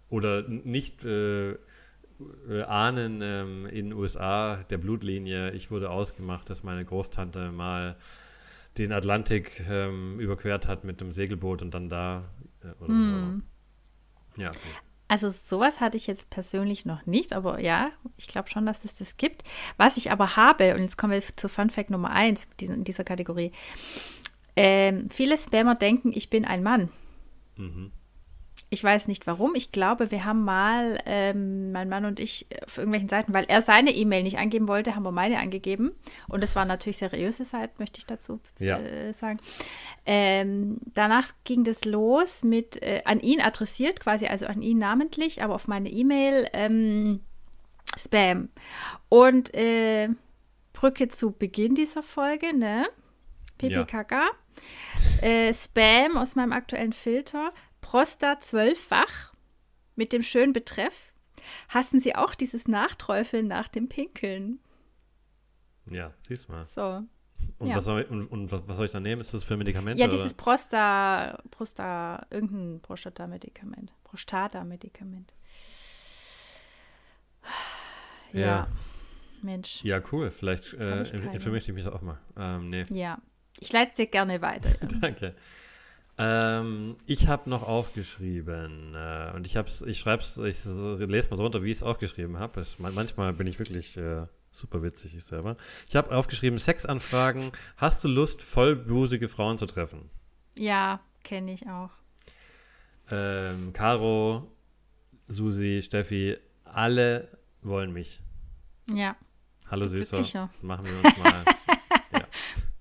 [0.09, 1.57] oder nicht äh, äh,
[2.67, 7.97] ahnen ähm, in den USA der Blutlinie, ich wurde ausgemacht, dass meine Großtante mal
[8.79, 12.25] den Atlantik ähm, überquert hat mit einem Segelboot und dann da
[12.63, 13.43] äh, oder Hm.
[14.37, 14.43] so.
[14.43, 14.59] Ja, okay.
[15.07, 18.95] Also sowas hatte ich jetzt persönlich noch nicht, aber ja, ich glaube schon, dass es
[18.95, 19.43] das gibt.
[19.77, 23.05] Was ich aber habe, und jetzt kommen wir zu Fun Fact Nummer 1 in dieser
[23.05, 23.53] Kategorie.
[24.57, 26.91] Ähm, viele Spammer denken, ich bin ein Mann.
[27.57, 27.93] Mhm.
[28.71, 29.55] Ich weiß nicht warum.
[29.55, 33.61] Ich glaube, wir haben mal, ähm, mein Mann und ich, auf irgendwelchen Seiten, weil er
[33.61, 35.93] seine E-Mail nicht angeben wollte, haben wir meine angegeben.
[36.29, 38.79] Und es waren natürlich seriöse Seiten, möchte ich dazu Ja.
[38.79, 39.39] äh, sagen.
[40.07, 45.43] Ähm, danach ging das los mit äh, an ihn adressiert, quasi, also an ihn namentlich,
[45.43, 47.21] aber auf meine E-Mail ähm,
[47.97, 48.49] Spam.
[49.09, 50.09] Und äh,
[50.73, 52.87] Brücke zu Beginn dieser Folge, ne?
[53.59, 54.31] PPKK.
[55.23, 57.51] Äh, Spam aus meinem aktuellen Filter.
[57.95, 59.33] Prosta zwölffach
[59.95, 61.13] mit dem schönen Betreff.
[61.69, 64.59] Hassen Sie auch dieses Nachträufeln nach dem Pinkeln?
[65.89, 66.67] Ja, siehst du mal.
[66.75, 67.05] So.
[67.61, 67.77] Und, Ja.
[67.77, 69.21] was, soll ich, und, und was soll ich da nehmen?
[69.21, 70.01] Ist das für Medikamente?
[70.01, 70.17] Ja, oder?
[70.17, 73.93] dieses Prosta, Prosta, irgendein Prostata-Medikament.
[74.03, 75.33] Prostata-Medikament.
[78.33, 78.41] Ja.
[78.41, 78.69] Ja.
[79.43, 79.85] Mensch.
[79.85, 80.33] Ja, cool.
[80.33, 82.19] Vielleicht äh, informiere ich mich auch mal.
[82.37, 83.19] Ähm, nee, Ja.
[83.61, 84.71] Ich leite dir gerne weiter.
[85.01, 85.37] Danke.
[86.17, 91.43] Ähm, ich habe noch aufgeschrieben äh, und ich hab's, ich schreib's, ich lese mal so
[91.43, 92.65] runter, wie ich es aufgeschrieben habe.
[92.79, 95.57] Manchmal bin ich wirklich äh, super witzig, ich selber.
[95.89, 100.11] Ich habe aufgeschrieben, Sexanfragen, hast du Lust, vollbusige Frauen zu treffen?
[100.57, 101.91] ja, kenne ich auch.
[103.11, 104.53] Ähm, Caro,
[105.27, 107.29] Susi, Steffi, alle
[107.63, 108.23] wollen mich.
[108.89, 109.17] Ja.
[109.69, 111.45] Hallo Süßer, machen wir uns mal.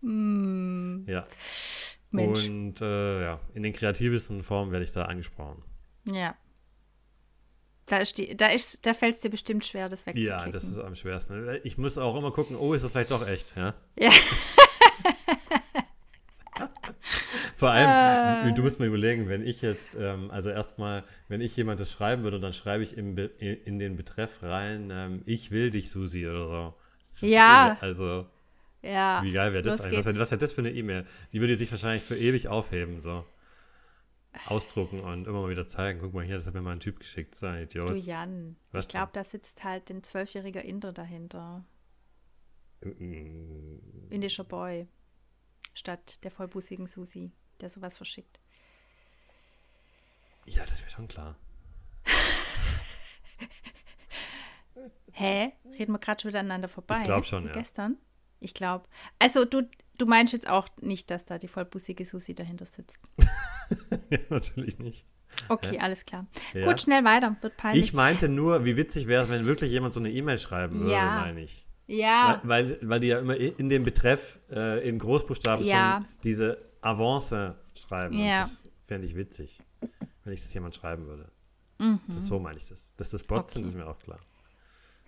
[0.05, 1.25] Mm, ja.
[2.13, 2.47] Mensch.
[2.47, 5.61] Und äh, ja, in den kreativsten Formen werde ich da angesprochen.
[6.05, 6.35] Ja.
[7.87, 10.29] Da, ist die, da, ist, da fällt es dir bestimmt schwer, das wegzuklicken.
[10.45, 11.59] Ja, das ist am schwersten.
[11.63, 13.73] Ich muss auch immer gucken, oh, ist das vielleicht doch echt, ja?
[13.99, 14.09] Ja.
[17.55, 18.53] Vor allem, Äh.
[18.53, 22.23] du musst mir überlegen, wenn ich jetzt, ähm, also erstmal, wenn ich jemand das schreiben
[22.23, 26.27] würde, dann schreibe ich im Be in den Betreff rein, ähm, ich will dich, Susi,
[26.27, 26.73] oder so.
[27.11, 27.77] Das Ja.
[27.81, 28.27] Also,
[28.83, 29.21] ja.
[29.23, 30.05] wie geil wäre das eigentlich?
[30.05, 31.05] Was, wäre das für eine E-Mail?
[31.31, 33.25] Die würde sich wahrscheinlich für ewig aufheben, so.
[34.47, 35.99] Ausdrucken und immer mal wieder zeigen.
[35.99, 37.97] Guck mal hier, das hat mir mal ein Typ geschickt, so ein Du Idiot.
[37.99, 41.63] Jan, Was ich glaube, da sitzt halt ein zwölfjähriger Inder dahinter.
[42.81, 44.87] Mm, Indischer Boy.
[45.75, 47.31] Statt der vollbusigen Susi,
[47.61, 48.39] der sowas verschickt.
[50.45, 51.37] Ja, das wäre schon klar.
[55.13, 55.53] Hä?
[55.77, 56.97] Reden wir gerade schon wieder aneinander vorbei?
[56.97, 57.53] Ich glaub schon, ja.
[57.53, 57.97] Gestern?
[58.43, 58.85] Ich glaube.
[59.19, 59.67] Also, du,
[59.97, 62.99] du meinst jetzt auch nicht, dass da die vollbusige Susi dahinter sitzt.
[64.09, 65.05] ja, natürlich nicht.
[65.49, 66.27] Okay, alles klar.
[66.53, 66.65] Ja.
[66.67, 67.35] Gut, schnell weiter.
[67.41, 67.83] Wird peinlich.
[67.85, 70.91] Ich meinte nur, wie witzig wäre es, wenn wirklich jemand so eine E-Mail schreiben würde,
[70.93, 71.21] Ja.
[71.21, 71.65] meine ich.
[71.87, 72.39] ja.
[72.43, 76.01] Weil, weil, weil die ja immer in dem Betreff äh, in Großbuchstaben Ja.
[76.05, 78.19] schon diese Avance schreiben.
[78.19, 78.43] Ja.
[78.43, 79.59] Und das fände ich witzig,
[80.23, 81.31] wenn ich das jemand schreiben würde.
[81.79, 81.99] Mhm.
[82.09, 82.93] Das so meine ich das.
[82.97, 83.69] Dass das Bots sind, Okay.
[83.71, 84.19] ist mir auch klar.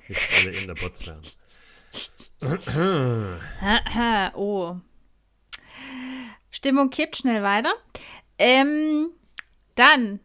[0.07, 1.21] Nicht alle in der Bots werden.
[4.35, 4.75] oh.
[6.51, 7.73] Stimmung kippt schnell weiter.
[8.37, 9.09] Ähm,
[9.75, 10.19] dann,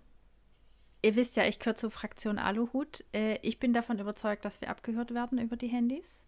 [1.02, 3.04] ihr wisst ja, ich gehöre zur Fraktion Aluhut.
[3.12, 6.24] Äh, ich bin davon überzeugt, dass wir abgehört werden über die Handys.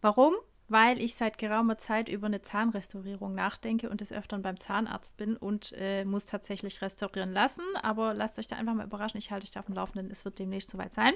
[0.00, 0.34] Warum?
[0.68, 5.36] Weil ich seit geraumer Zeit über eine Zahnrestaurierung nachdenke und des Öfteren beim Zahnarzt bin
[5.36, 7.64] und äh, muss tatsächlich restaurieren lassen.
[7.82, 9.18] Aber lasst euch da einfach mal überraschen.
[9.18, 10.10] Ich halte euch da auf dem Laufenden.
[10.12, 11.14] Es wird demnächst soweit sein.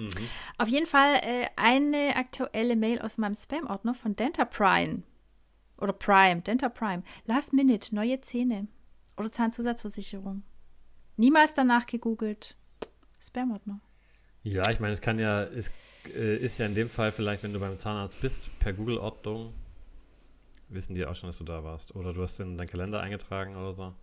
[0.00, 0.28] Mhm.
[0.56, 5.02] Auf jeden Fall äh, eine aktuelle Mail aus meinem Spam-Ordner von Denta Prime.
[5.76, 7.02] Oder Prime, Denta Prime.
[7.26, 8.66] Last Minute, neue Zähne.
[9.16, 10.42] Oder Zahnzusatzversicherung.
[11.16, 12.56] Niemals danach gegoogelt.
[13.20, 13.80] Spam-Ordner.
[14.42, 15.70] Ja, ich meine, es kann ja, es
[16.16, 19.52] äh, ist ja in dem Fall vielleicht, wenn du beim Zahnarzt bist, per Google-Ortung,
[20.70, 21.94] wissen die auch schon, dass du da warst.
[21.94, 23.94] Oder du hast in deinen Kalender eingetragen oder so.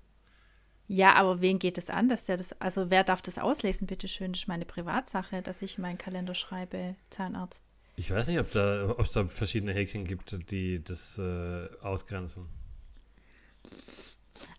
[0.89, 4.31] Ja, aber wen geht es an, dass der das, also wer darf das auslesen, bitteschön?
[4.31, 7.61] Das ist meine Privatsache, dass ich in meinen Kalender schreibe, Zahnarzt.
[7.97, 12.45] Ich weiß nicht, ob da, ob es da verschiedene Häkchen gibt, die das äh, ausgrenzen.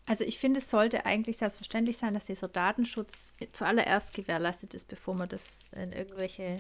[0.07, 5.15] Also ich finde, es sollte eigentlich selbstverständlich sein, dass dieser Datenschutz zuallererst gewährleistet ist, bevor
[5.15, 6.57] man das in irgendwelche.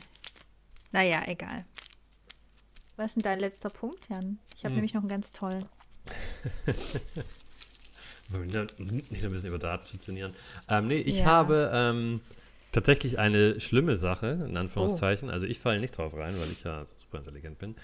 [0.92, 1.64] Naja, egal.
[2.96, 4.38] Was ist denn dein letzter Punkt, Jan?
[4.54, 4.76] Ich habe Hm.
[4.76, 5.64] nämlich noch einen ganz tollen.
[8.30, 10.32] Nicht ein bisschen über Daten funktionieren.
[10.68, 11.24] Ähm, nee, ich Ja.
[11.26, 12.20] habe ähm,
[12.72, 14.60] tatsächlich eine schlimme Sache, in Oh.
[14.60, 15.30] Anführungszeichen.
[15.30, 17.74] Also ich falle nicht drauf rein, weil ich ja super intelligent bin.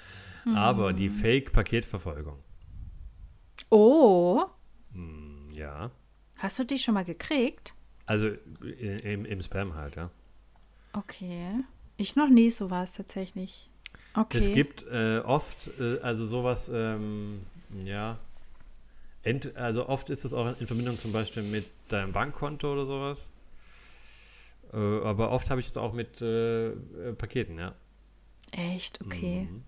[0.45, 0.55] Hm.
[0.57, 2.39] Aber die Fake-Paketverfolgung.
[3.71, 4.45] Oh,
[4.93, 5.91] Hm, ja.
[6.39, 7.75] hast du die schon mal gekriegt?
[8.07, 8.29] Also
[8.61, 10.11] im, im Spam halt, ja.
[10.93, 11.65] Okay.
[11.97, 13.71] Ich noch nie sowas tatsächlich.
[14.15, 14.39] Okay.
[14.39, 17.41] Es gibt äh, oft, äh, also sowas, ähm,
[17.85, 18.19] ja,
[19.25, 23.33] ent, also oft ist es auch in Verbindung zum Beispiel mit deinem Bankkonto oder sowas.
[24.73, 26.75] Äh, aber oft habe ich es auch mit äh, äh,
[27.17, 27.75] Paketen, ja.
[28.53, 29.01] Echt?
[29.05, 29.49] Okay.
[29.51, 29.65] Mhm.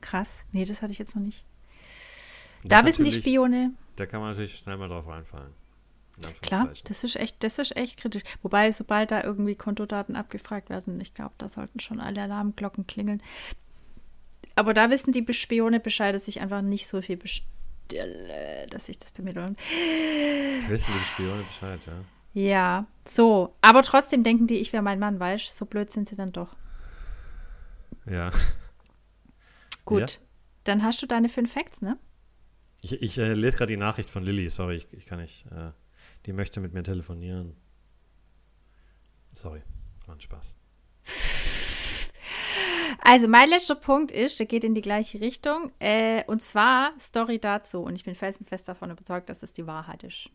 [0.00, 0.44] Krass.
[0.52, 1.44] Nee, das hatte ich jetzt noch nicht.
[2.62, 3.72] Da das wissen die Spione.
[3.96, 5.52] Da kann man natürlich schnell mal drauf reinfallen.
[6.18, 8.22] In Klar, das ist echt, das ist echt kritisch.
[8.42, 13.22] Wobei, sobald da irgendwie Kontodaten abgefragt werden, ich glaube, da sollten schon alle Alarmglocken klingeln.
[14.54, 17.16] Aber da wissen die Spione Bescheid, dass ich einfach nicht so viel
[17.90, 19.58] bestelle, dass ich das bei mir lohnt.
[19.58, 22.04] Da wissen die Spione Bescheid, ja.
[22.32, 23.52] Ja, so.
[23.60, 25.52] Aber trotzdem denken die, ich wäre mein Mann, weißt du?
[25.52, 26.56] So blöd sind sie dann doch.
[28.06, 28.30] Ja.
[29.84, 30.00] Gut.
[30.00, 30.06] Ja.
[30.64, 31.98] Dann hast du deine fünf Facts, ne?
[32.82, 35.46] Ich, ich äh, lese gerade die Nachricht von Lilly, sorry, ich, ich kann nicht.
[35.50, 35.72] Äh,
[36.26, 37.56] die möchte mit mir telefonieren.
[39.34, 39.62] Sorry,
[40.06, 40.56] war ein Spaß.
[43.02, 45.72] Also, mein letzter Punkt ist, der geht in die gleiche Richtung.
[45.78, 47.80] Äh, und zwar Story dazu.
[47.80, 50.30] Und ich bin felsenfest davon überzeugt, dass es die Wahrheit ist.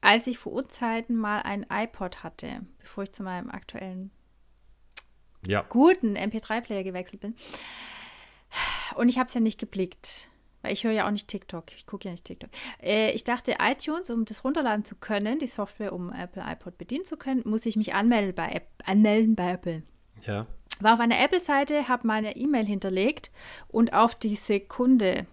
[0.00, 4.10] Als ich vor Urzeiten mal ein iPod hatte, bevor ich zu meinem aktuellen
[5.46, 7.34] Ja, guten MP3-Player gewechselt bin,
[8.96, 10.28] und ich habe es ja nicht geblickt,
[10.62, 11.72] weil ich höre ja auch nicht TikTok.
[11.74, 12.50] Ich gucke ja nicht TikTok.
[12.82, 17.04] Äh, ich dachte, iTunes, um das runterladen zu können, die Software, um Apple iPod bedienen
[17.04, 19.82] zu können, muss ich mich anmelden bei, App, anmelden bei Apple.
[20.22, 20.46] ja.
[20.80, 23.30] War auf einer Apple-Seite, habe meine E-Mail hinterlegt
[23.68, 25.26] und auf die Sekunde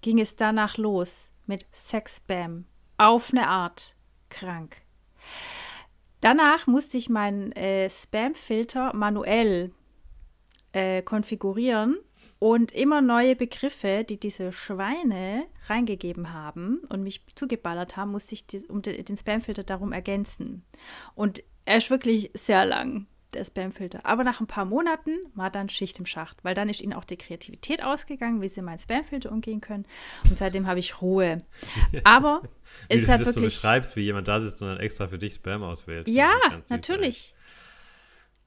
[0.00, 2.64] ging es danach los mit Sex-Spam.
[2.96, 3.96] Auf eine Art
[4.28, 4.82] krank.
[6.20, 9.72] Danach musste ich meinen äh, Spam-Filter manuell
[10.72, 11.96] äh, konfigurieren
[12.38, 18.46] und immer neue Begriffe, die diese Schweine reingegeben haben und mich zugeballert haben, musste ich
[18.46, 20.64] die, um de, den Spam-Filter darum ergänzen.
[21.14, 24.00] Und er ist wirklich sehr lang, der Spam-Filter.
[24.04, 27.04] Aber nach ein paar Monaten war dann Schicht im Schacht, weil dann ist ihnen auch
[27.04, 29.84] die Kreativität ausgegangen, wie sie meinen Spam-Filter umgehen können.
[30.28, 31.44] Und seitdem habe ich Ruhe.
[32.04, 32.48] Aber Wie
[32.94, 33.54] es du ist halt das wirklich.
[33.54, 36.08] beschreibst, wie jemand da sitzt und dann extra für dich Spam auswählt.
[36.08, 36.32] Ja,
[36.68, 37.34] natürlich.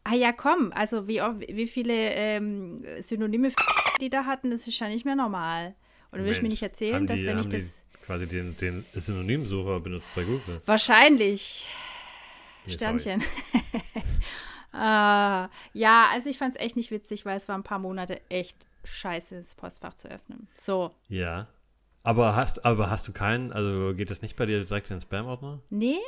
[0.03, 3.51] Ah ja, komm, also wie, oft- wie viele ähm, Synonyme
[4.01, 5.75] die da hatten, das ist ja nicht mehr normal.
[6.11, 7.61] Und du willst mir nicht erzählen, haben dass die, wenn ich das...
[7.61, 10.59] Die quasi den, den Synonymsucher benutzt bei Google.
[10.65, 11.67] Wahrscheinlich.
[12.65, 12.73] Nee.
[12.73, 13.23] Sternchen.
[14.73, 18.21] ah, ja, also ich fand es echt nicht witzig, weil es war ein paar Monate
[18.29, 20.47] echt scheiße, das Postfach zu öffnen.
[20.53, 21.47] So, Ja.
[22.03, 25.01] Aber hast, aber hast du keinen, also geht das nicht bei dir direkt in den
[25.01, 25.61] Spam-Ordner?
[25.69, 25.99] nee.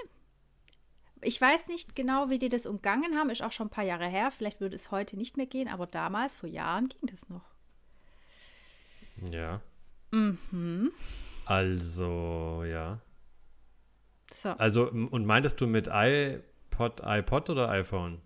[1.25, 4.07] Ich weiß nicht genau, wie die das umgangen haben, ist auch schon ein paar Jahre
[4.09, 4.29] her.
[4.29, 7.45] Vielleicht würde es heute nicht mehr gehen, aber damals, vor Jahren, ging das noch.
[9.31, 9.61] Ja.
[10.11, 10.91] Mhm.
[11.45, 12.99] Also, ja.
[14.31, 18.21] So, Also, und meintest du mit iPod, iPod oder iPhone?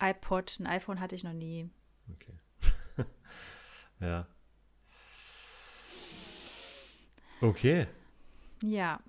[0.00, 1.68] iPod, ein iPhone hatte ich noch nie.
[2.12, 2.38] Okay.
[4.00, 4.26] ja.
[7.40, 7.86] Okay.
[8.62, 9.00] Ja,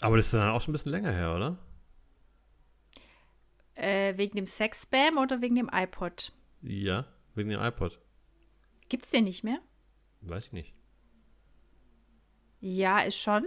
[0.00, 1.58] Aber das ist dann auch schon ein bisschen länger her, oder?
[3.74, 6.32] äh, wegen dem Sex-Spam oder wegen dem iPod?
[6.62, 8.00] Ja, wegen dem iPod.
[8.88, 9.60] Gibt's den nicht mehr?
[10.20, 10.74] Weiß ich nicht.
[12.60, 13.44] Ja, ist schon,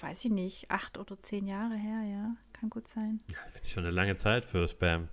[0.00, 2.36] weiß ich nicht, acht oder zehn Jahre her, ja.
[2.54, 3.20] Kann gut sein.
[3.30, 5.08] Ja, finde ich schon eine lange Zeit für Spam.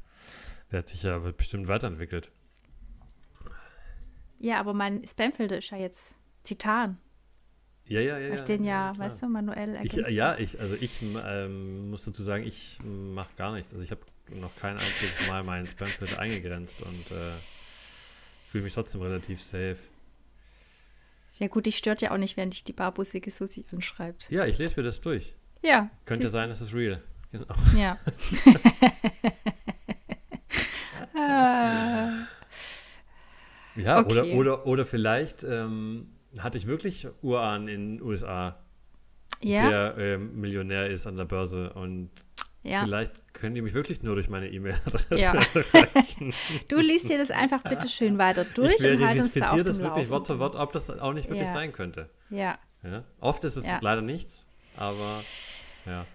[0.72, 2.32] Der hat sich ja bestimmt weiterentwickelt.
[4.40, 6.98] Ja, aber mein Spamfilter ist ja jetzt Titan.
[7.86, 8.30] Ja, ja, ja.
[8.30, 10.42] Weil ich den ja, weißt du, manuell Ich, ergänzt ja, habe.
[10.42, 13.74] ich, also ich ähm, muss dazu sagen, ich mache gar nichts.
[13.74, 17.34] Also ich habe noch kein einziges Mal meinen Spamfilter eingegrenzt und äh,
[18.46, 19.78] fühle mich trotzdem relativ safe.
[21.38, 24.30] Ja gut, dich stört ja auch nicht, wenn dich die barbusige Susi anschreibt.
[24.30, 25.36] Ja, ich lese mir das durch.
[25.64, 25.90] Ja.
[26.06, 27.02] Könnte sein, es ist real.
[27.32, 27.46] Genau.
[27.78, 27.98] Ja.
[31.14, 32.26] Ah,
[33.76, 34.12] Ja, Okay.
[34.12, 36.08] oder, oder, oder vielleicht ähm,
[36.40, 38.58] hatte ich wirklich Uran in den USA,
[39.42, 42.10] ja, der ähm, Millionär ist an der Börse und
[42.64, 42.84] ja.
[42.84, 45.34] vielleicht können die mich wirklich nur durch meine E-Mail-Adresse Ja.
[45.74, 46.34] erreichen.
[46.68, 49.56] Du liest dir das einfach bitte schön weiter durch ich und halt uns da auf
[49.56, 50.40] dem das wirklich Wort für.
[50.40, 51.54] Wort, ob das auch nicht wirklich Ja.
[51.54, 52.10] sein könnte.
[52.30, 53.04] Ja, Ja?
[53.20, 54.46] Oft ist es leider nichts,
[54.78, 55.22] aber
[55.86, 56.06] ja.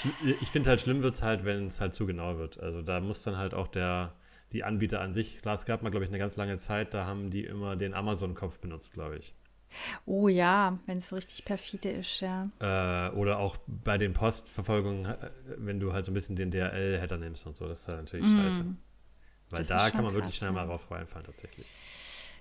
[0.00, 2.58] Schli- Ich finde halt schlimm wird es halt, wenn es halt zu genau wird.
[2.60, 4.14] Also da muss dann halt auch der,
[4.52, 7.06] die Anbieter an sich, klar, es gab mal, glaube ich, eine ganz lange Zeit, da
[7.06, 9.34] haben die immer den Amazon-Kopf benutzt, glaube ich.
[10.06, 12.50] oh ja, wenn es so richtig perfide ist, ja.
[12.60, 17.16] Äh, oder auch bei den Postverfolgungen, äh, wenn du halt so ein bisschen den DRL-Header
[17.18, 18.64] nimmst und so, das ist halt natürlich scheiße.
[19.50, 19.66] Weil Mm.
[19.66, 21.78] Das da kann man wirklich krass, schnell mal drauf reinfallen, tatsächlich.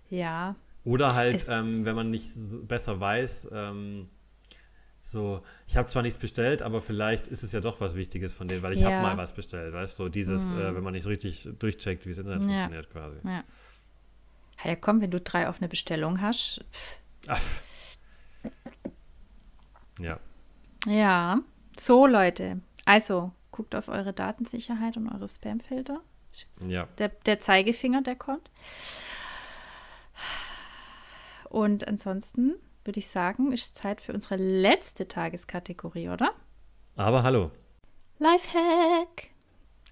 [0.10, 2.34] Ja, Oder halt, ähm, wenn man nicht
[2.68, 4.10] besser weiß, ähm,
[5.02, 8.48] so, ich habe zwar nichts bestellt, aber vielleicht ist es ja doch was Wichtiges von
[8.48, 8.92] denen, weil ich Ja.
[8.92, 12.10] habe mal was bestellt, weißt du, so dieses, äh, wenn man nicht richtig durchcheckt, wie
[12.10, 12.50] das Internet Ja.
[12.50, 13.20] funktioniert quasi.
[13.24, 13.44] ja.
[14.66, 16.64] Ja, komm, wenn du drei offene Bestellungen hast,
[17.28, 17.42] Ach.
[20.00, 20.20] Ja.
[20.86, 21.40] Ja,
[21.78, 22.62] so Leute.
[22.86, 26.02] Also, guckt auf eure Datensicherheit und eure Spamfilter.
[26.68, 26.88] Ja.
[26.98, 28.50] Der, der Zeigefinger, der kommt.
[31.50, 32.56] Und ansonsten
[32.90, 36.32] würde ich sagen, ist Zeit für unsere letzte Tageskategorie, oder?
[36.96, 37.52] Aber hallo.
[38.18, 39.30] Lifehack.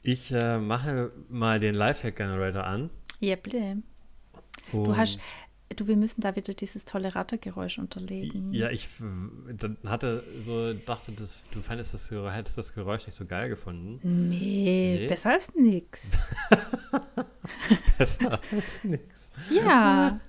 [0.01, 2.89] Ich äh, mache mal den Lifehack-Generator an.
[3.19, 3.77] Ja, bitte.
[4.71, 5.19] Du und- hast,
[5.75, 8.51] du, wir müssen da wieder dieses tolle Rattergeräusch unterlegen.
[8.51, 8.87] Ja, ich
[9.87, 13.99] hatte so, dachte, dass, du fandest das, Geräusch- hättest das Geräusch nicht so geil gefunden.
[14.29, 15.07] Nee, Nee?
[15.07, 16.17] besser als nix.
[17.99, 19.31] Besser als nix.
[19.51, 20.19] Ja.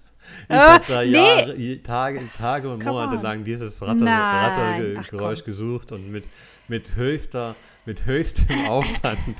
[0.48, 1.10] Ich Äh, habe da nee.
[1.12, 3.22] Jahre, Tage, Tage und Come Monate on.
[3.22, 4.06] lang dieses Ratter.
[4.06, 5.46] Rattergeräusch komm.
[5.46, 6.26] gesucht und mit,
[6.68, 7.54] mit höchster,
[7.84, 9.36] mit höchstem Aufwand.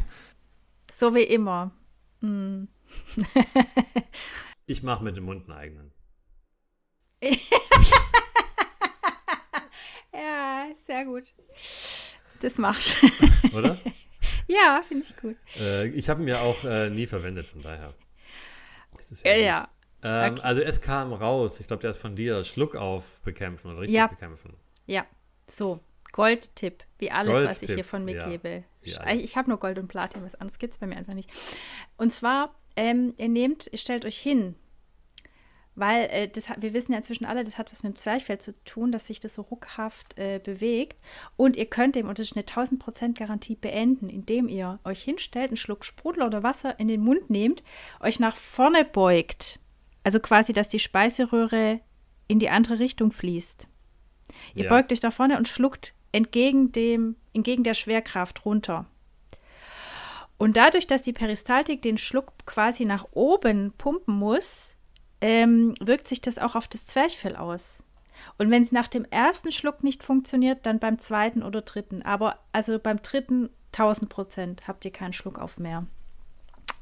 [0.93, 1.71] So wie immer.
[2.21, 2.69] Hm.
[4.71, 5.93] Ich mache mit dem Mund einen eigenen.
[10.13, 11.25] Ja, sehr gut.
[12.41, 12.97] Das machst
[13.55, 13.79] Oder?
[14.47, 15.37] Ja, finde ich gut.
[15.61, 17.95] äh, ich habe ihn ja auch äh, nie verwendet, von daher.
[19.25, 19.43] Ja, gut.
[19.43, 19.69] ja.
[20.03, 20.43] Ähm, Okay.
[20.43, 23.97] Also es kam raus, ich glaube, der ist von dir, Schluck auf bekämpfen oder richtig
[23.97, 24.07] Ja.
[24.07, 24.55] bekämpfen.
[24.87, 25.05] Ja.
[25.49, 25.81] So,
[26.13, 28.29] Goldtipp, wie alles, was ich hier von mir ja.
[28.29, 28.65] gebe.
[28.83, 31.31] Ich, habe nur Gold und Platin, was anderes gibt es bei mir einfach nicht.
[31.97, 34.55] Und zwar, ähm, ihr nehmt, ihr stellt euch hin,
[35.75, 38.39] weil äh, das, hat- wir wissen ja inzwischen alle, das hat was mit dem Zwerchfell
[38.39, 40.97] zu tun, dass sich das so ruckhaft äh, bewegt.
[41.37, 45.49] Und ihr könnt dem, und das ist eine 1000% Garantie, beenden, indem ihr euch hinstellt,
[45.51, 47.63] einen Schluck Sprudel oder Wasser in den Mund nehmt,
[48.01, 49.61] euch nach vorne beugt.
[50.05, 51.81] Also quasi, dass die Speiseröhre
[52.29, 53.69] in die andere Richtung fließt.
[54.55, 54.69] Ihr Ja.
[54.69, 58.87] beugt euch nach vorne und schluckt entgegen, dem, entgegen der Schwerkraft runter.
[60.39, 64.77] Und dadurch, dass die Peristaltik den Schluck quasi nach oben pumpen muss,
[65.21, 67.83] ähm, wirkt sich das auch auf das Zwerchfell aus.
[68.37, 72.03] Und wenn es nach dem ersten Schluck nicht funktioniert, dann beim zweiten oder dritten.
[72.03, 75.87] Aber also beim dritten 1000 Prozent habt ihr keinen Schluck auf mehr.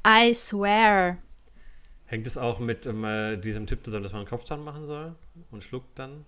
[0.05, 1.17] I swear.
[2.07, 5.15] Hängt es auch mit ähm, äh, diesem Tipp zusammen, dass man einen Kopfstand machen soll
[5.51, 6.25] und schluckt dann?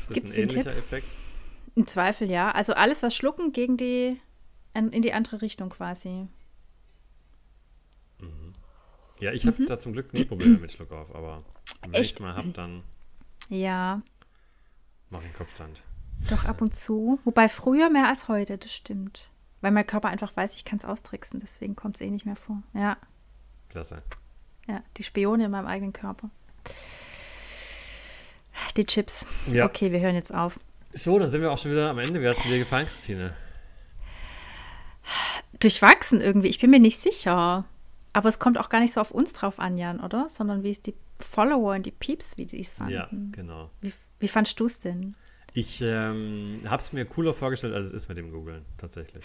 [0.00, 0.78] Ist das Gibt's ein ähnlicher Tipp?
[0.78, 1.16] Effekt?
[1.74, 2.50] Im Zweifel ja.
[2.52, 4.18] Also alles, was schlucken, gegen die,
[4.74, 6.26] in die andere Richtung quasi.
[9.20, 11.42] Ja, ich habe da zum Glück nie Probleme mit Schluck auf, aber
[11.82, 12.14] wenn ich Mhm.
[12.16, 12.82] Es mal habe, dann
[13.48, 14.00] Ja,
[15.10, 15.82] mache ich einen Kopfstand.
[16.30, 17.18] doch ab und zu.
[17.24, 19.30] Wobei früher mehr als heute, das stimmt.
[19.60, 22.36] Weil mein Körper einfach weiß, ich kann es austricksen, deswegen kommt es eh nicht mehr
[22.36, 22.62] vor.
[22.74, 22.96] Ja,
[23.68, 24.02] Klasse.
[24.68, 26.30] ja, die Spione in meinem eigenen Körper.
[28.76, 29.26] Die Chips.
[29.52, 29.64] Ja.
[29.64, 30.58] Okay, wir hören jetzt auf.
[30.92, 32.20] So, dann sind wir auch schon wieder am Ende.
[32.20, 33.34] Wie hat es dir gefallen, Christine?
[35.60, 37.64] Durchwachsen irgendwie, ich bin mir nicht sicher.
[38.12, 40.28] Aber es kommt auch gar nicht so auf uns drauf an, Jan, oder?
[40.30, 42.94] Sondern wie es die Follower und die Peeps, wie sie es fanden.
[42.94, 43.70] Ja, genau.
[43.82, 45.14] Wie, wie fandst du es denn?
[45.52, 49.24] Ich ähm, habe es mir cooler vorgestellt, als es ist mit dem Googlen, tatsächlich.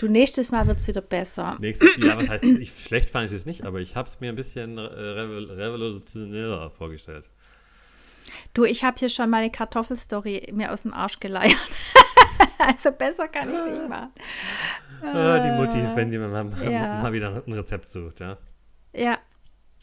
[0.00, 1.58] Du, nächstes Mal wird es wieder besser.
[1.60, 4.30] Nächstes, ja, was heißt, ich, schlecht fand ich es nicht, aber ich habe es mir
[4.30, 7.28] ein bisschen äh, revol- revolutionärer vorgestellt.
[8.54, 11.54] Du, ich habe hier schon meine Kartoffelstory mir aus dem Arsch geleiert.
[12.58, 14.10] also besser kann ich es nicht machen.
[15.02, 17.02] Ah, die Mutti, wenn die mal, mal, ja.
[17.02, 18.38] mal wieder ein Rezept sucht, ja.
[18.94, 19.18] Ja,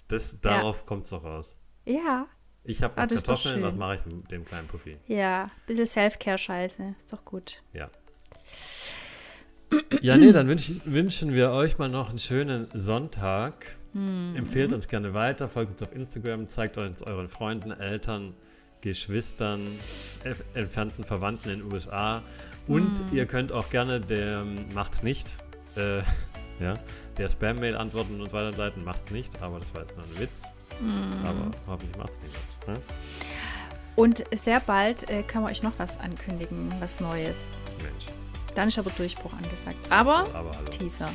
[0.07, 1.55] Das, darauf kommt es doch raus.
[1.85, 2.25] ja,
[2.63, 4.97] Ich habe Ah, Kartoffeln, was mache ich mit dem kleinen Puffy?
[5.07, 5.47] ja.
[5.67, 6.95] Bisschen Self-Care-Scheiße.
[6.97, 7.61] Ist doch gut.
[7.73, 7.89] Ja.
[10.01, 13.75] Ja, nee, dann wünsch, wünschen wir euch mal noch einen schönen Sonntag.
[13.93, 14.33] Mhm.
[14.35, 18.33] Empfehlt uns gerne weiter, folgt uns auf Instagram, zeigt uns euren Freunden, Eltern,
[18.81, 19.61] Geschwistern,
[20.53, 22.21] entfernten Verwandten in den USA.
[22.67, 23.17] Und Mhm.
[23.17, 25.27] ihr könnt auch gerne der macht's nicht,
[25.75, 25.99] äh,
[26.63, 26.75] ja,
[27.17, 28.83] der Spam-Mail antworten und weiterleiten.
[28.85, 30.53] Macht's nicht, aber das war jetzt nur ein Witz.
[30.79, 31.25] Mhm.
[31.25, 32.79] Aber hoffentlich macht's niemand.
[32.79, 32.83] Ne?
[33.95, 37.37] Und sehr bald äh, können wir euch noch was ankündigen, was Neues.
[37.81, 38.05] Mensch.
[38.57, 39.77] Dann ist aber Durchbruch angesagt.
[39.91, 40.65] Aber aber.
[40.71, 41.09] Teaser.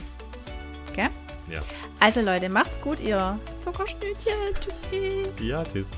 [0.95, 1.09] Gell?
[1.51, 1.61] Ja.
[1.99, 4.33] Also Leute, macht's gut, ihr Zuckerstütchen.
[4.61, 5.27] Tschüssi.
[5.45, 5.89] Ja, tschüss.